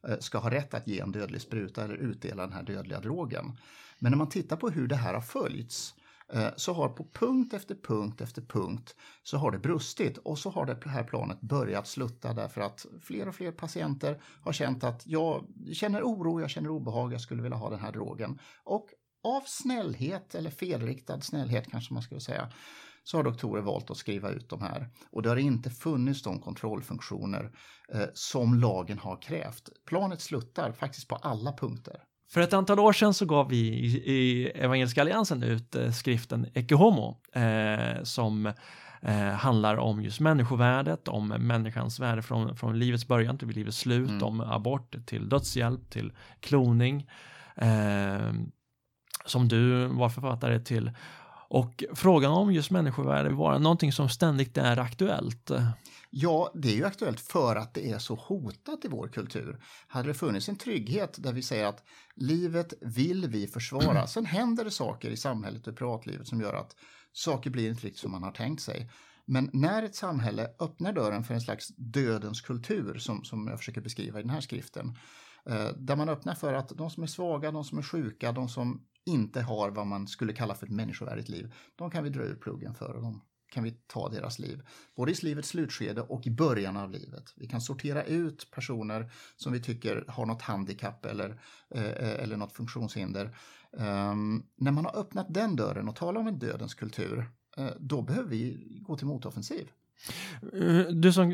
eh, 0.09 0.19
ska 0.19 0.39
ha 0.39 0.51
rätt 0.51 0.75
att 0.75 0.87
ge 0.89 1.01
en 1.01 1.13
dödlig 1.13 1.41
spruta 1.41 1.85
eller 1.85 1.95
utdela 1.95 2.43
den 2.43 2.53
här 2.53 2.63
dödliga 2.63 3.01
drogen. 3.01 3.57
Men 3.99 4.13
när 4.13 4.17
man 4.19 4.29
tittar 4.29 4.57
på 4.57 4.69
hur 4.71 4.87
det 4.89 4.97
här 4.97 5.15
har 5.15 5.21
följts 5.21 5.95
Eh, 6.33 6.49
så 6.57 6.73
har 6.73 6.89
på 6.89 7.07
punkt 7.13 7.55
efter 7.55 7.75
punkt 7.75 8.21
efter 8.21 8.43
punkt 8.43 8.97
så 9.23 9.37
har 9.37 9.51
det 9.51 9.59
brustit 9.59 10.19
och 10.19 10.39
så 10.39 10.51
har 10.51 10.67
det 10.67 10.89
här 10.89 11.05
planet 11.05 11.41
börjat 11.41 11.87
slutta 11.87 12.33
därför 12.33 12.61
att 12.61 12.87
fler 13.03 13.29
och 13.29 13.35
fler 13.35 13.53
patienter 13.53 14.23
har 14.43 14.53
känt 14.53 14.85
att 14.85 15.07
jag 15.07 15.47
känner 15.73 16.03
oro, 16.03 16.41
jag 16.41 16.51
känner 16.51 16.71
obehag, 16.71 17.13
jag 17.13 17.21
skulle 17.21 17.43
vilja 17.43 17.57
ha 17.57 17.71
den 17.71 17.81
här 17.81 17.93
drogen. 17.93 18.39
Och 18.65 18.89
av 19.25 19.43
snällhet 19.47 20.35
eller 20.35 20.51
felriktad 20.51 21.21
snällhet 21.21 21.71
kanske 21.71 21.95
man 21.95 22.03
skulle 22.03 22.21
säga 22.21 22.53
så 23.05 23.17
har 23.17 23.25
doktorer 23.25 23.63
valt 23.63 23.91
att 23.91 23.97
skriva 23.97 24.31
ut 24.31 24.49
de 24.49 24.63
här. 24.63 24.89
Och 25.11 25.23
det 25.23 25.29
har 25.29 25.37
inte 25.37 25.71
funnits 25.71 26.23
de 26.23 26.41
kontrollfunktioner 26.41 27.53
eh, 27.93 28.07
som 28.15 28.55
lagen 28.55 28.99
har 28.99 29.23
krävt. 29.23 29.69
Planet 29.87 30.21
sluttar 30.21 30.73
faktiskt 30.73 31.09
på 31.09 31.17
alla 31.17 31.53
punkter. 31.53 32.05
För 32.31 32.41
ett 32.41 32.53
antal 32.53 32.79
år 32.79 32.93
sedan 32.93 33.15
så 33.15 33.27
gav 33.27 33.49
vi 33.49 33.57
i, 33.57 34.51
Evangeliska 34.55 35.01
Alliansen 35.01 35.43
ut 35.43 35.75
eh, 35.77 35.91
skriften 35.91 36.47
Ecce 36.55 36.75
Homo 36.75 37.21
eh, 37.33 38.03
som 38.03 38.53
eh, 39.03 39.15
handlar 39.15 39.77
om 39.77 40.03
just 40.03 40.21
människovärdet, 40.21 41.09
om 41.09 41.29
människans 41.29 42.01
värde 42.01 42.23
från, 42.23 42.57
från 42.57 42.79
livets 42.79 43.07
början 43.07 43.39
till 43.39 43.49
livets 43.49 43.79
slut, 43.79 44.11
mm. 44.11 44.23
om 44.23 44.41
abort 44.41 45.07
till 45.07 45.29
dödshjälp, 45.29 45.91
till 45.91 46.13
kloning, 46.41 47.11
eh, 47.57 48.33
som 49.25 49.49
du 49.49 49.87
var 49.87 50.09
författare 50.09 50.61
till. 50.61 50.91
Och 51.49 51.85
frågan 51.95 52.33
om 52.33 52.53
just 52.53 52.71
människovärde 52.71 53.31
var 53.31 53.59
någonting 53.59 53.93
som 53.93 54.09
ständigt 54.09 54.59
är 54.59 54.77
aktuellt. 54.77 55.51
Ja, 56.13 56.53
det 56.55 56.69
är 56.69 56.77
ju 56.77 56.85
aktuellt 56.85 57.21
för 57.21 57.57
att 57.57 57.75
det 57.75 57.91
är 57.91 57.99
så 57.99 58.15
hotat 58.15 58.85
i 58.85 58.89
vår 58.89 59.09
kultur. 59.09 59.63
Hade 59.89 60.09
det 60.09 60.15
funnits 60.15 60.49
en 60.49 60.57
trygghet 60.57 61.23
där 61.23 61.33
vi 61.33 61.43
säger 61.43 61.67
att 61.67 61.85
livet 62.15 62.75
vill 62.81 63.29
vi 63.29 63.47
försvara, 63.47 64.07
sen 64.07 64.27
händer 64.27 64.65
det 64.65 64.71
saker 64.71 65.11
i 65.11 65.17
samhället 65.17 65.67
och 65.67 65.77
privatlivet 65.77 66.29
som 66.29 66.41
gör 66.41 66.55
att 66.55 66.77
saker 67.13 67.51
blir 67.51 67.71
inte 67.71 67.87
riktigt 67.87 68.01
som 68.01 68.11
man 68.11 68.23
har 68.23 68.33
tänkt 68.33 68.63
sig. 68.63 68.91
Men 69.25 69.51
när 69.53 69.83
ett 69.83 69.95
samhälle 69.95 70.49
öppnar 70.61 70.93
dörren 70.93 71.25
för 71.25 71.35
en 71.35 71.41
slags 71.41 71.69
dödens 71.77 72.41
kultur, 72.41 72.99
som, 72.99 73.25
som 73.25 73.47
jag 73.47 73.59
försöker 73.59 73.81
beskriva 73.81 74.19
i 74.19 74.23
den 74.23 74.31
här 74.31 74.41
skriften, 74.41 74.99
eh, 75.47 75.69
där 75.77 75.97
man 75.97 76.09
öppnar 76.09 76.35
för 76.35 76.55
att 76.55 76.69
de 76.69 76.91
som 76.91 77.03
är 77.03 77.07
svaga, 77.07 77.51
de 77.51 77.65
som 77.65 77.79
är 77.79 77.83
sjuka, 77.83 78.33
de 78.33 78.49
som 78.49 78.87
inte 79.07 79.41
har 79.41 79.71
vad 79.71 79.87
man 79.87 80.07
skulle 80.07 80.33
kalla 80.33 80.55
för 80.55 80.67
ett 80.67 80.73
människovärdigt 80.73 81.29
liv, 81.29 81.55
de 81.77 81.91
kan 81.91 82.05
vi 82.05 82.11
dra 82.11 82.23
ur 82.23 82.35
pluggen 82.35 82.75
för 82.75 82.95
och 82.97 83.03
de 83.03 83.23
kan 83.51 83.65
vi 83.65 83.71
ta 83.87 84.09
deras 84.09 84.39
liv. 84.39 84.63
Både 84.97 85.13
i 85.13 85.15
livets 85.23 85.49
slutskede 85.49 86.01
och 86.01 86.27
i 86.27 86.31
början 86.31 86.77
av 86.77 86.91
livet. 86.91 87.35
Vi 87.37 87.47
kan 87.47 87.61
sortera 87.61 88.05
ut 88.05 88.51
personer 88.51 89.11
som 89.37 89.53
vi 89.53 89.61
tycker 89.61 90.05
har 90.09 90.27
något 90.27 90.43
handikapp 90.43 91.05
eller, 91.05 91.41
eh, 91.75 91.85
eh 91.85 92.23
eller 92.23 92.37
något 92.37 92.53
funktionshinder. 92.53 93.37
Um, 93.73 94.47
när 94.57 94.71
man 94.71 94.85
har 94.85 94.97
öppnat 94.97 95.35
den 95.35 95.57
dörren 95.57 95.89
och 95.89 95.97
talar 95.97 96.21
om 96.21 96.27
en 96.27 96.39
dödens 96.39 96.75
kultur, 96.75 97.31
eh, 97.57 97.71
då 97.79 98.03
behöver 98.03 98.29
vi 98.29 98.67
gå 98.83 98.97
till 98.97 99.07
motoffensiv. 99.07 99.69
Eh, 100.53 100.87
du 100.93 101.13
som, 101.13 101.31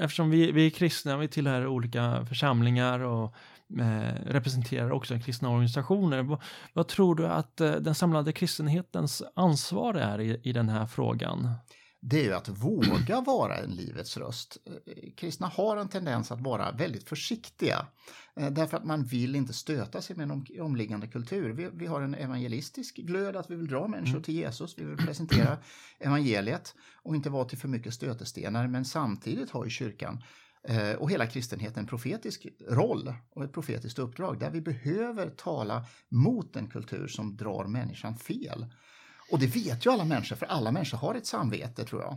eftersom 0.00 0.30
vi, 0.30 0.52
vi 0.52 0.66
är 0.66 0.70
kristna, 0.70 1.16
vi 1.16 1.28
tillhör 1.28 1.66
olika 1.66 2.26
församlingar 2.26 3.00
och 3.00 3.34
representerar 4.26 4.90
också 4.90 5.18
kristna 5.18 5.50
organisationer. 5.50 6.22
Vad, 6.22 6.42
vad, 6.72 6.88
tror 6.88 7.14
du 7.14 7.26
att 7.26 7.60
eh, 7.60 7.72
den 7.72 7.94
samlade 7.94 8.32
kristenhetens 8.32 9.22
ansvar 9.34 9.94
är 9.94 10.20
i, 10.20 10.40
i 10.42 10.52
den 10.52 10.68
här 10.68 10.86
frågan? 10.86 11.54
det 12.00 12.20
är 12.20 12.24
ju 12.24 12.34
att 12.34 12.48
våga 12.48 13.20
vara 13.26 13.56
en 13.56 13.70
livets 13.70 14.16
röst. 14.16 14.58
Eh, 14.66 15.10
kristna 15.16 15.46
har 15.46 15.76
en 15.76 15.88
tendens 15.88 16.32
att 16.32 16.40
vara 16.40 16.72
väldigt 16.72 17.08
försiktiga 17.08 17.86
eh, 18.36 18.50
därför 18.50 18.76
att 18.76 18.84
man 18.84 19.04
vill 19.04 19.36
inte 19.36 19.52
stöta 19.52 20.02
sig 20.02 20.16
med 20.16 20.30
en 20.30 20.60
omliggande 20.60 21.06
kultur. 21.06 21.50
Vi, 21.50 21.70
vi 21.72 21.86
har 21.86 22.02
en 22.02 22.14
evangelistisk 22.14 22.96
glöd 22.96 23.36
att 23.36 23.50
vi 23.50 23.56
vill 23.56 23.68
dra 23.68 23.88
människor 23.88 24.10
mm. 24.10 24.22
till 24.22 24.34
Jesus, 24.34 24.78
vi 24.78 24.84
vill 24.84 24.96
presentera 24.96 25.58
evangeliet 25.98 26.74
och 27.02 27.16
inte 27.16 27.30
vara 27.30 27.44
till 27.44 27.58
för 27.58 27.68
mycket 27.68 27.94
stötestenar 27.94 28.66
men 28.66 28.84
samtidigt 28.84 29.50
har 29.50 29.64
ju 29.64 29.70
kyrkan 29.70 30.14
eh, 30.14 30.47
och 30.98 31.10
hela 31.10 31.26
kristenheten 31.26 31.80
en 31.80 31.86
profetisk 31.86 32.46
roll 32.68 33.14
och 33.30 33.44
ett 33.44 33.52
profetiskt 33.52 33.98
uppdrag 33.98 34.38
där 34.38 34.50
vi 34.50 34.60
behöver 34.60 35.30
tala 35.30 35.84
mot 36.08 36.56
en 36.56 36.66
kultur 36.66 37.06
som 37.06 37.36
drar 37.36 37.64
människan 37.64 38.16
fel. 38.16 38.66
Och 39.30 39.38
det 39.38 39.46
vet 39.46 39.86
ju 39.86 39.90
alla 39.90 40.04
människor, 40.04 40.36
för 40.36 40.46
alla 40.46 40.72
människor 40.72 40.98
har 40.98 41.14
ett 41.14 41.26
samvete 41.26 41.84
tror 41.84 42.02
jag, 42.02 42.16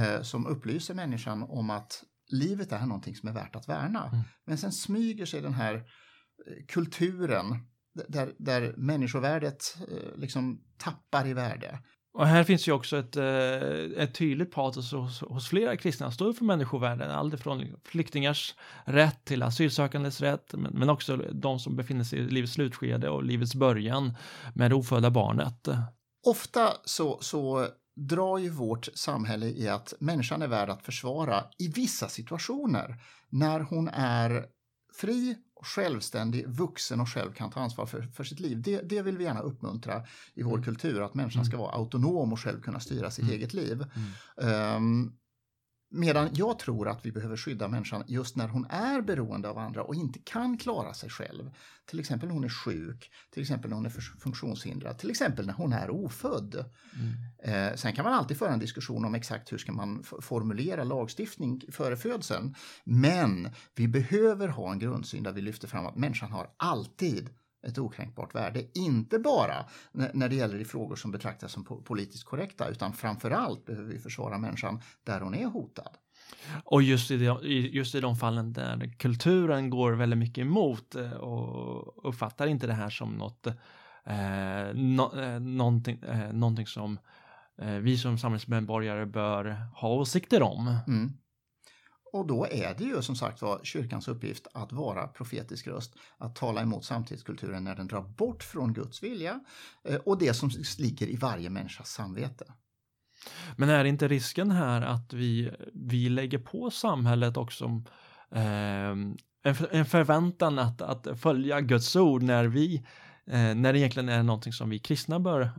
eh, 0.00 0.22
som 0.22 0.46
upplyser 0.46 0.94
människan 0.94 1.42
om 1.42 1.70
att 1.70 2.04
livet 2.28 2.72
är 2.72 2.86
någonting 2.86 3.16
som 3.16 3.28
är 3.28 3.32
värt 3.32 3.56
att 3.56 3.68
värna. 3.68 4.06
Mm. 4.06 4.20
Men 4.46 4.58
sen 4.58 4.72
smyger 4.72 5.26
sig 5.26 5.40
den 5.40 5.54
här 5.54 5.74
eh, 5.74 6.66
kulturen 6.68 7.44
där, 8.08 8.34
där 8.38 8.74
människovärdet 8.76 9.76
eh, 9.90 10.16
liksom 10.16 10.62
tappar 10.76 11.26
i 11.26 11.32
värde. 11.32 11.78
Och 12.18 12.26
här 12.26 12.44
finns 12.44 12.68
ju 12.68 12.72
också 12.72 12.98
ett, 12.98 13.16
eh, 13.16 14.02
ett 14.02 14.14
tydligt 14.14 14.50
patos 14.50 14.92
hos, 14.92 15.20
hos 15.20 15.48
flera 15.48 15.76
kristna 15.76 16.10
står 16.10 16.32
för 16.32 16.44
människovärden, 16.44 17.10
alltifrån 17.10 17.66
flyktingars 17.84 18.54
rätt 18.84 19.24
till 19.24 19.42
asylsökandes 19.42 20.20
rätt, 20.20 20.54
men, 20.54 20.72
men 20.72 20.90
också 20.90 21.16
de 21.16 21.58
som 21.58 21.76
befinner 21.76 22.04
sig 22.04 22.18
i 22.18 22.22
livets 22.22 22.52
slutskede 22.52 23.08
och 23.08 23.24
livets 23.24 23.54
början 23.54 24.16
med 24.54 24.70
det 24.70 24.74
ofödda 24.74 25.10
barnet. 25.10 25.68
Ofta 26.26 26.72
så, 26.84 27.18
så 27.20 27.66
drar 27.96 28.38
ju 28.38 28.50
vårt 28.50 28.88
samhälle 28.94 29.46
i 29.46 29.68
att 29.68 29.94
människan 30.00 30.42
är 30.42 30.48
värd 30.48 30.70
att 30.70 30.82
försvara 30.82 31.44
i 31.58 31.68
vissa 31.68 32.08
situationer 32.08 32.96
när 33.30 33.60
hon 33.60 33.88
är 33.88 34.44
fri, 35.00 35.36
självständig, 35.62 36.48
vuxen 36.48 37.00
och 37.00 37.08
själv 37.08 37.32
kan 37.32 37.50
ta 37.50 37.60
ansvar 37.60 37.86
för, 37.86 38.02
för 38.02 38.24
sitt 38.24 38.40
liv. 38.40 38.62
Det, 38.62 38.80
det 38.80 39.02
vill 39.02 39.18
vi 39.18 39.24
gärna 39.24 39.40
uppmuntra 39.40 40.02
i 40.34 40.42
vår 40.42 40.52
mm. 40.52 40.64
kultur, 40.64 41.02
att 41.02 41.14
människan 41.14 41.44
ska 41.44 41.54
mm. 41.54 41.62
vara 41.62 41.76
autonom 41.76 42.32
och 42.32 42.40
själv 42.40 42.60
kunna 42.60 42.80
styra 42.80 43.10
sitt 43.10 43.24
mm. 43.24 43.34
eget 43.34 43.54
liv. 43.54 43.84
Um, 44.36 45.12
Medan 45.90 46.28
jag 46.32 46.58
tror 46.58 46.88
att 46.88 47.06
vi 47.06 47.12
behöver 47.12 47.36
skydda 47.36 47.68
människan 47.68 48.04
just 48.06 48.36
när 48.36 48.48
hon 48.48 48.66
är 48.70 49.00
beroende 49.00 49.48
av 49.48 49.58
andra 49.58 49.82
och 49.82 49.94
inte 49.94 50.18
kan 50.18 50.58
klara 50.58 50.94
sig 50.94 51.10
själv. 51.10 51.50
Till 51.86 52.00
exempel 52.00 52.28
när 52.28 52.34
hon 52.34 52.44
är 52.44 52.48
sjuk, 52.48 53.10
till 53.30 53.42
exempel 53.42 53.70
när 53.70 53.76
hon 53.76 53.86
är 53.86 53.90
funktionshindrad, 54.20 54.98
till 54.98 55.10
exempel 55.10 55.46
när 55.46 55.54
hon 55.54 55.72
är 55.72 55.90
ofödd. 55.90 56.64
Mm. 56.94 57.68
Eh, 57.68 57.76
sen 57.76 57.92
kan 57.92 58.04
man 58.04 58.14
alltid 58.14 58.38
föra 58.38 58.52
en 58.52 58.58
diskussion 58.58 59.04
om 59.04 59.14
exakt 59.14 59.52
hur 59.52 59.58
ska 59.58 59.72
man 59.72 60.02
formulera 60.02 60.84
lagstiftning 60.84 61.62
före 61.72 61.96
födseln. 61.96 62.54
Men 62.84 63.50
vi 63.74 63.88
behöver 63.88 64.48
ha 64.48 64.72
en 64.72 64.78
grundsyn 64.78 65.22
där 65.22 65.32
vi 65.32 65.40
lyfter 65.40 65.68
fram 65.68 65.86
att 65.86 65.96
människan 65.96 66.32
har 66.32 66.50
alltid 66.56 67.30
ett 67.66 67.78
okränkbart 67.78 68.34
värde. 68.34 68.64
Inte 68.74 69.18
bara 69.18 69.66
när 69.92 70.28
det 70.28 70.34
gäller 70.34 70.58
i 70.58 70.64
frågor 70.64 70.96
som 70.96 71.10
betraktas 71.10 71.52
som 71.52 71.64
politiskt 71.64 72.24
korrekta 72.24 72.68
utan 72.68 72.92
framförallt 72.92 73.64
behöver 73.64 73.92
vi 73.92 73.98
försvara 73.98 74.38
människan 74.38 74.80
där 75.04 75.20
hon 75.20 75.34
är 75.34 75.46
hotad. 75.46 75.96
Och 76.64 76.82
just 76.82 77.10
i, 77.10 77.16
de, 77.16 77.38
just 77.72 77.94
i 77.94 78.00
de 78.00 78.16
fallen 78.16 78.52
där 78.52 78.92
kulturen 78.98 79.70
går 79.70 79.92
väldigt 79.92 80.18
mycket 80.18 80.42
emot 80.42 80.94
eh, 80.94 81.12
och 81.12 82.08
uppfattar 82.08 82.46
inte 82.46 82.66
det 82.66 82.72
här 82.72 82.90
som 82.90 83.12
något, 83.12 83.46
eh, 83.46 84.74
no, 84.74 85.20
eh, 85.20 85.40
någonting, 85.40 85.98
eh, 86.02 86.32
någonting 86.32 86.66
som 86.66 86.98
eh, 87.58 87.74
vi 87.74 87.98
som 87.98 88.18
samhällsmedborgare 88.18 89.06
bör 89.06 89.56
ha 89.74 89.88
åsikter 89.88 90.42
om. 90.42 90.76
Mm. 90.86 91.12
Och 92.12 92.26
då 92.26 92.46
är 92.46 92.74
det 92.78 92.84
ju 92.84 93.02
som 93.02 93.16
sagt 93.16 93.42
var 93.42 93.60
kyrkans 93.62 94.08
uppgift 94.08 94.46
att 94.54 94.72
vara 94.72 95.06
profetisk 95.06 95.66
röst, 95.66 95.94
att 96.18 96.36
tala 96.36 96.62
emot 96.62 96.84
samtidskulturen 96.84 97.64
när 97.64 97.74
den 97.74 97.86
drar 97.86 98.02
bort 98.02 98.42
från 98.42 98.72
Guds 98.72 99.02
vilja 99.02 99.40
eh, 99.84 99.96
och 99.96 100.18
det 100.18 100.34
som 100.34 100.50
ligger 100.78 101.06
i 101.06 101.16
varje 101.16 101.50
människas 101.50 101.90
samvete. 101.90 102.44
Men 103.56 103.68
är 103.68 103.84
inte 103.84 104.08
risken 104.08 104.50
här 104.50 104.82
att 104.82 105.12
vi, 105.12 105.50
vi 105.74 106.08
lägger 106.08 106.38
på 106.38 106.70
samhället 106.70 107.36
också 107.36 107.64
eh, 108.30 108.94
en, 109.70 109.86
förväntan 109.86 110.58
att, 110.58 110.82
att 110.82 111.20
följa 111.20 111.60
Guds 111.60 111.96
ord 111.96 112.22
när 112.22 112.44
vi 112.44 112.86
Eh, 113.30 113.54
när 113.54 113.72
det 113.72 113.78
egentligen 113.78 114.08
är 114.08 114.22
någonting 114.22 114.52
som 114.52 114.70
vi 114.70 114.78
kristna 114.78 115.20
bör, 115.20 115.50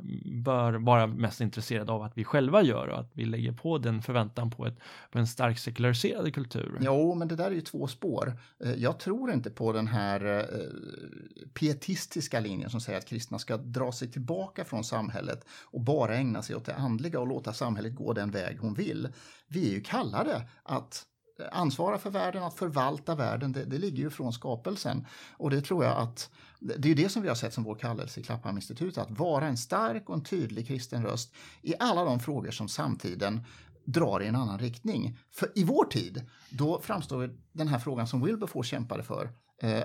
bör 0.44 0.74
vara 0.74 1.08
mest 1.08 1.42
intresserade 1.42 1.92
av 1.92 2.02
att 2.02 2.18
vi 2.18 2.24
själva 2.24 2.62
gör 2.62 2.88
och 2.88 3.00
att 3.00 3.12
vi 3.14 3.26
lägger 3.26 3.52
på 3.52 3.78
den 3.78 4.02
förväntan 4.02 4.52
på, 4.52 4.66
ett, 4.66 4.80
på 5.12 5.20
en 5.20 5.28
stark 5.28 5.60
sekulariserad 5.60 6.34
kultur. 6.34 6.78
Jo, 6.82 7.16
men 7.16 7.28
det 7.28 7.36
där 7.36 7.46
är 7.46 7.52
ju 7.52 7.62
två 7.62 7.88
spår. 7.88 8.40
Eh, 8.64 8.74
jag 8.74 9.00
tror 9.00 9.32
inte 9.32 9.50
på 9.50 9.74
den 9.74 9.88
här 9.88 10.26
eh, 10.26 11.50
pietistiska 11.54 12.40
linjen 12.40 12.70
som 12.70 12.82
säger 12.82 13.00
att 13.00 13.08
kristna 13.08 13.40
ska 13.40 13.58
dra 13.58 13.92
sig 13.92 14.12
tillbaka 14.12 14.66
från 14.66 14.84
samhället 14.84 15.46
och 15.64 15.82
bara 15.82 16.16
ägna 16.16 16.42
sig 16.42 16.56
åt 16.56 16.66
det 16.66 16.76
andliga 16.76 17.20
och 17.20 17.28
låta 17.28 17.54
samhället 17.54 17.96
gå 17.96 18.14
den 18.14 18.32
väg 18.32 18.60
hon 18.60 18.74
vill. 18.74 19.08
Vi 19.48 19.70
är 19.70 19.74
ju 19.74 19.82
kallade 19.82 20.42
att 20.64 21.06
ansvara 21.52 21.98
för 21.98 22.10
världen, 22.10 22.44
att 22.44 22.54
förvalta 22.54 23.16
världen, 23.16 23.52
det, 23.52 23.66
det, 23.66 23.78
ligger 23.78 24.04
ju 24.04 24.10
från 24.10 24.34
skapelsen. 24.34 25.06
Och 25.38 25.50
det 25.50 25.62
tror 25.62 25.86
jag 25.86 25.98
att 25.98 26.30
det 26.60 26.92
är 26.92 26.96
det 26.96 27.10
som 27.10 27.22
vi 27.22 27.28
har 27.28 27.36
sett 27.36 27.54
som 27.54 27.64
vår 27.64 27.76
kallelse 27.76 28.20
i 28.20 28.24
Klapphamninstitutet, 28.24 28.98
att 28.98 29.20
vara 29.20 29.48
en 29.48 29.58
stark 29.58 30.10
och 30.10 30.16
en 30.16 30.24
tydlig 30.24 30.68
kristen 30.68 31.04
röst 31.04 31.34
i 31.62 31.74
alla 31.80 32.04
de 32.04 32.20
frågor 32.20 32.52
som 32.52 32.68
samtiden 32.68 33.44
drar 33.86 34.22
i 34.22 34.28
en 34.28 34.36
annan 34.36 34.60
riktning. 34.60 35.18
För 35.32 35.52
i 35.56 35.64
vår 35.64 35.86
tid, 35.86 36.26
då 36.50 36.82
framstår 36.82 37.36
den 37.52 37.68
här 37.68 37.80
frågan 37.80 38.08
som 38.08 38.26
Wilberforce 38.26 38.70
kämpade 38.70 39.04
för, 39.04 39.30
eh, 39.62 39.84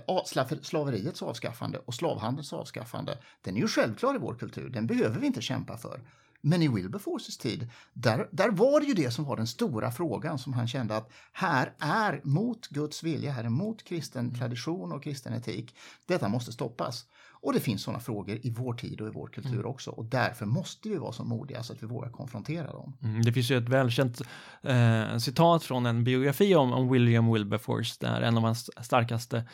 slaveriets 0.63 1.23
avskaffande 1.23 1.79
och 1.79 1.95
slavhandelns 1.95 2.53
avskaffande, 2.53 3.19
den 3.43 3.57
är 3.57 3.61
ju 3.61 3.69
självklar 3.69 4.15
i 4.15 4.19
vår 4.19 4.35
kultur, 4.35 4.69
den 4.69 4.87
behöver 4.87 5.21
vi 5.21 5.27
inte 5.27 5.43
kämpa 5.43 5.77
för. 5.77 6.01
Men 6.47 6.63
i 6.63 6.69
Wilberforces 6.69 7.39
tid, 7.39 7.71
där, 7.93 8.29
där 8.31 8.51
var 8.51 8.81
det 8.81 8.87
ju 8.87 8.95
det 8.95 9.11
som 9.11 9.25
var 9.25 9.37
den 9.37 9.47
stora 9.47 9.91
frågan 9.91 10.39
som 10.39 10.53
han 10.53 10.69
kände 10.69 10.97
att 10.97 11.11
här 11.33 11.73
är 11.79 12.21
mot 12.25 12.69
Guds 12.69 13.03
vilja, 13.03 13.33
här 13.33 13.45
är 13.45 13.49
mot 13.49 13.85
kristen 13.85 14.35
tradition 14.35 14.93
och 14.93 15.05
kristen 15.05 15.33
etik. 15.33 15.77
Detta 16.07 16.29
måste 16.29 16.53
stoppas. 16.53 17.05
Och 17.45 17.53
det 17.53 17.61
finns 17.61 17.83
sådana 17.83 18.01
frågor 18.01 18.39
i 18.43 18.51
vår 18.51 18.75
tid 18.75 19.01
och 19.01 19.09
i 19.09 19.11
vår 19.11 19.27
kultur 19.27 19.55
mm. 19.55 19.67
också 19.67 19.91
och 19.91 20.05
därför 20.05 20.47
måste 20.47 20.89
vi 20.89 20.97
vara 20.97 21.13
så 21.13 21.25
modiga 21.25 21.63
så 21.63 21.73
att 21.73 21.83
vi 21.83 21.87
vågar 21.87 22.11
konfrontera 22.11 22.73
dem. 22.73 22.97
Mm, 23.03 23.23
det 23.23 23.33
finns 23.33 23.51
ju 23.51 23.59
ett 23.59 23.69
välkänt 23.69 24.23
eh, 24.63 25.17
citat 25.17 25.63
från 25.63 25.87
en 25.87 26.05
biografi 26.05 26.55
om, 26.55 26.73
om, 26.73 26.93
William 26.93 27.33
Wilberforce 27.33 27.97
där 28.01 28.21
en 28.21 28.37
av 28.37 28.43
hans 28.43 28.85
starkaste 28.85 29.45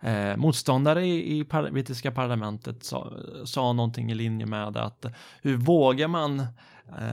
eh, 0.00 0.36
motståndare 0.36 1.06
i, 1.06 1.38
i 1.38 1.44
par 1.44 1.70
brittiska 1.70 2.10
parlamentet 2.10 2.84
sa, 2.84 3.12
sa 3.44 3.72
någonting 3.72 4.10
i 4.10 4.14
linje 4.14 4.46
med 4.46 4.76
att 4.76 5.06
hur 5.42 5.56
vågar 5.56 6.08
man, 6.08 6.40
eh, 6.40 6.46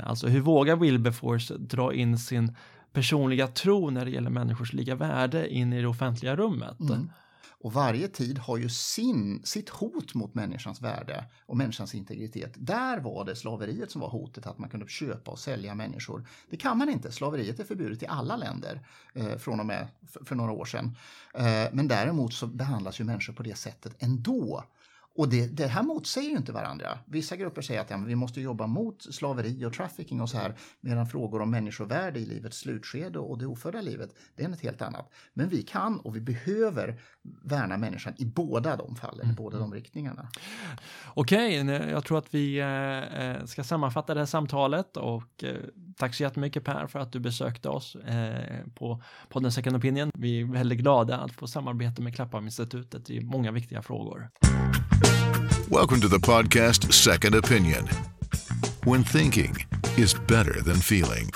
alltså 0.07 0.27
hur 0.27 0.41
vågar 0.41 0.75
Wilberforce 0.75 1.53
dra 1.57 1.93
in 1.93 2.17
sin 2.17 2.55
personliga 2.93 3.47
tro 3.47 3.89
när 3.89 4.05
det 4.05 4.11
gäller 4.11 4.29
människors 4.29 4.73
lika 4.73 4.95
värde 4.95 5.53
in 5.53 5.73
i 5.73 5.81
det 5.81 5.87
offentliga 5.87 6.35
rummet? 6.35 6.79
Mm. 6.79 7.09
Och 7.59 7.73
varje 7.73 8.07
tid 8.07 8.37
har 8.37 8.57
ju 8.57 8.69
sin, 8.69 9.41
sitt 9.43 9.69
hot 9.69 10.13
mot 10.13 10.33
människans 10.33 10.81
värde 10.81 11.25
och 11.45 11.57
människans 11.57 11.95
integritet. 11.95 12.53
Där 12.55 12.99
var 12.99 13.25
det 13.25 13.35
slaveriet 13.35 13.91
som 13.91 14.01
var 14.01 14.09
hotet, 14.09 14.47
att 14.47 14.57
man 14.57 14.69
kunde 14.69 14.87
köpa 14.87 15.31
och 15.31 15.39
sälja 15.39 15.75
människor. 15.75 16.27
Det 16.49 16.57
kan 16.57 16.77
man 16.77 16.89
inte. 16.89 17.11
Slaveriet 17.11 17.59
är 17.59 17.63
förbjudet 17.63 18.03
i 18.03 18.07
alla 18.07 18.37
länder 18.37 18.87
eh, 19.13 19.37
från 19.37 19.59
och 19.59 19.65
med 19.65 19.87
för, 20.07 20.25
för 20.25 20.35
några 20.35 20.51
år 20.51 20.65
sedan. 20.65 20.95
Eh, 21.33 21.67
men 21.71 21.87
däremot 21.87 22.33
så 22.33 22.47
behandlas 22.47 22.99
ju 22.99 23.03
människor 23.03 23.33
på 23.33 23.43
det 23.43 23.55
sättet 23.55 23.95
ändå. 23.99 24.63
Och 25.17 25.29
det, 25.29 25.47
det, 25.47 25.67
här 25.67 25.83
motsäger 25.83 26.29
ju 26.29 26.37
inte 26.37 26.51
varandra. 26.51 26.99
Vissa 27.05 27.35
grupper 27.35 27.61
säger 27.61 27.81
att 27.81 27.89
ja, 27.89 27.97
vi 27.97 28.15
måste 28.15 28.41
jobba 28.41 28.67
mot 28.67 29.13
slaveri 29.13 29.65
och 29.65 29.73
trafficking 29.73 30.21
och 30.21 30.29
så 30.29 30.37
här, 30.37 30.55
medan 30.81 31.07
frågor 31.07 31.41
om 31.41 31.51
människovärde 31.51 32.19
i 32.19 32.25
livets 32.25 32.57
slutskede 32.57 33.19
och 33.19 33.37
det 33.37 33.45
ofödda 33.45 33.81
livet, 33.81 34.09
det 34.35 34.43
är 34.43 34.47
något 34.47 34.61
helt 34.61 34.81
annat. 34.81 35.13
Men 35.33 35.49
vi 35.49 35.63
kan 35.63 35.99
och 35.99 36.15
vi 36.15 36.21
behöver 36.21 37.01
värna 37.43 37.77
människan 37.77 38.13
i 38.17 38.25
båda 38.25 38.75
de 38.75 38.95
fallen, 38.95 39.21
mm. 39.21 39.33
i 39.33 39.35
båda 39.35 39.57
mm. 39.57 39.69
de 39.69 39.75
riktningarna. 39.75 40.29
Okej, 41.13 41.63
okay, 41.63 41.89
jag 41.89 42.05
tror 42.05 42.17
att 42.17 42.33
vi 42.33 42.59
eh, 42.59 42.67
eh, 43.21 43.45
ska 43.45 43.63
sammanfatta 43.63 44.13
det 44.13 44.19
här 44.19 44.25
samtalet 44.25 44.97
och 44.97 45.43
eh, 45.43 45.55
tack 45.97 46.15
så 46.15 46.23
jättemycket 46.23 46.63
Per 46.63 46.87
för 46.87 46.99
att 46.99 47.11
du 47.11 47.19
besökte 47.19 47.69
oss 47.69 47.97
på 48.75 49.03
podden 49.29 49.51
Second 49.51 49.75
Opinion. 49.75 50.11
Vi 50.13 50.41
är 50.41 50.45
väldigt 50.45 50.79
glada 50.79 51.17
att 51.17 51.31
få 51.31 51.47
samarbeta 51.47 52.01
med 52.01 52.15
Klapphamninstitutet 52.15 53.09
i 53.09 53.21
många 53.21 53.51
viktiga 53.51 53.81
frågor. 53.81 54.29
Welcome 55.69 55.99
to 55.99 56.07
the 56.07 56.17
podcast 56.17 56.93
Second 56.93 57.35
Opinion. 57.35 57.87
When 58.85 59.03
thinking 59.03 59.57
is 59.97 60.13
better 60.13 60.61
than 60.61 60.77
feeling. 60.77 61.29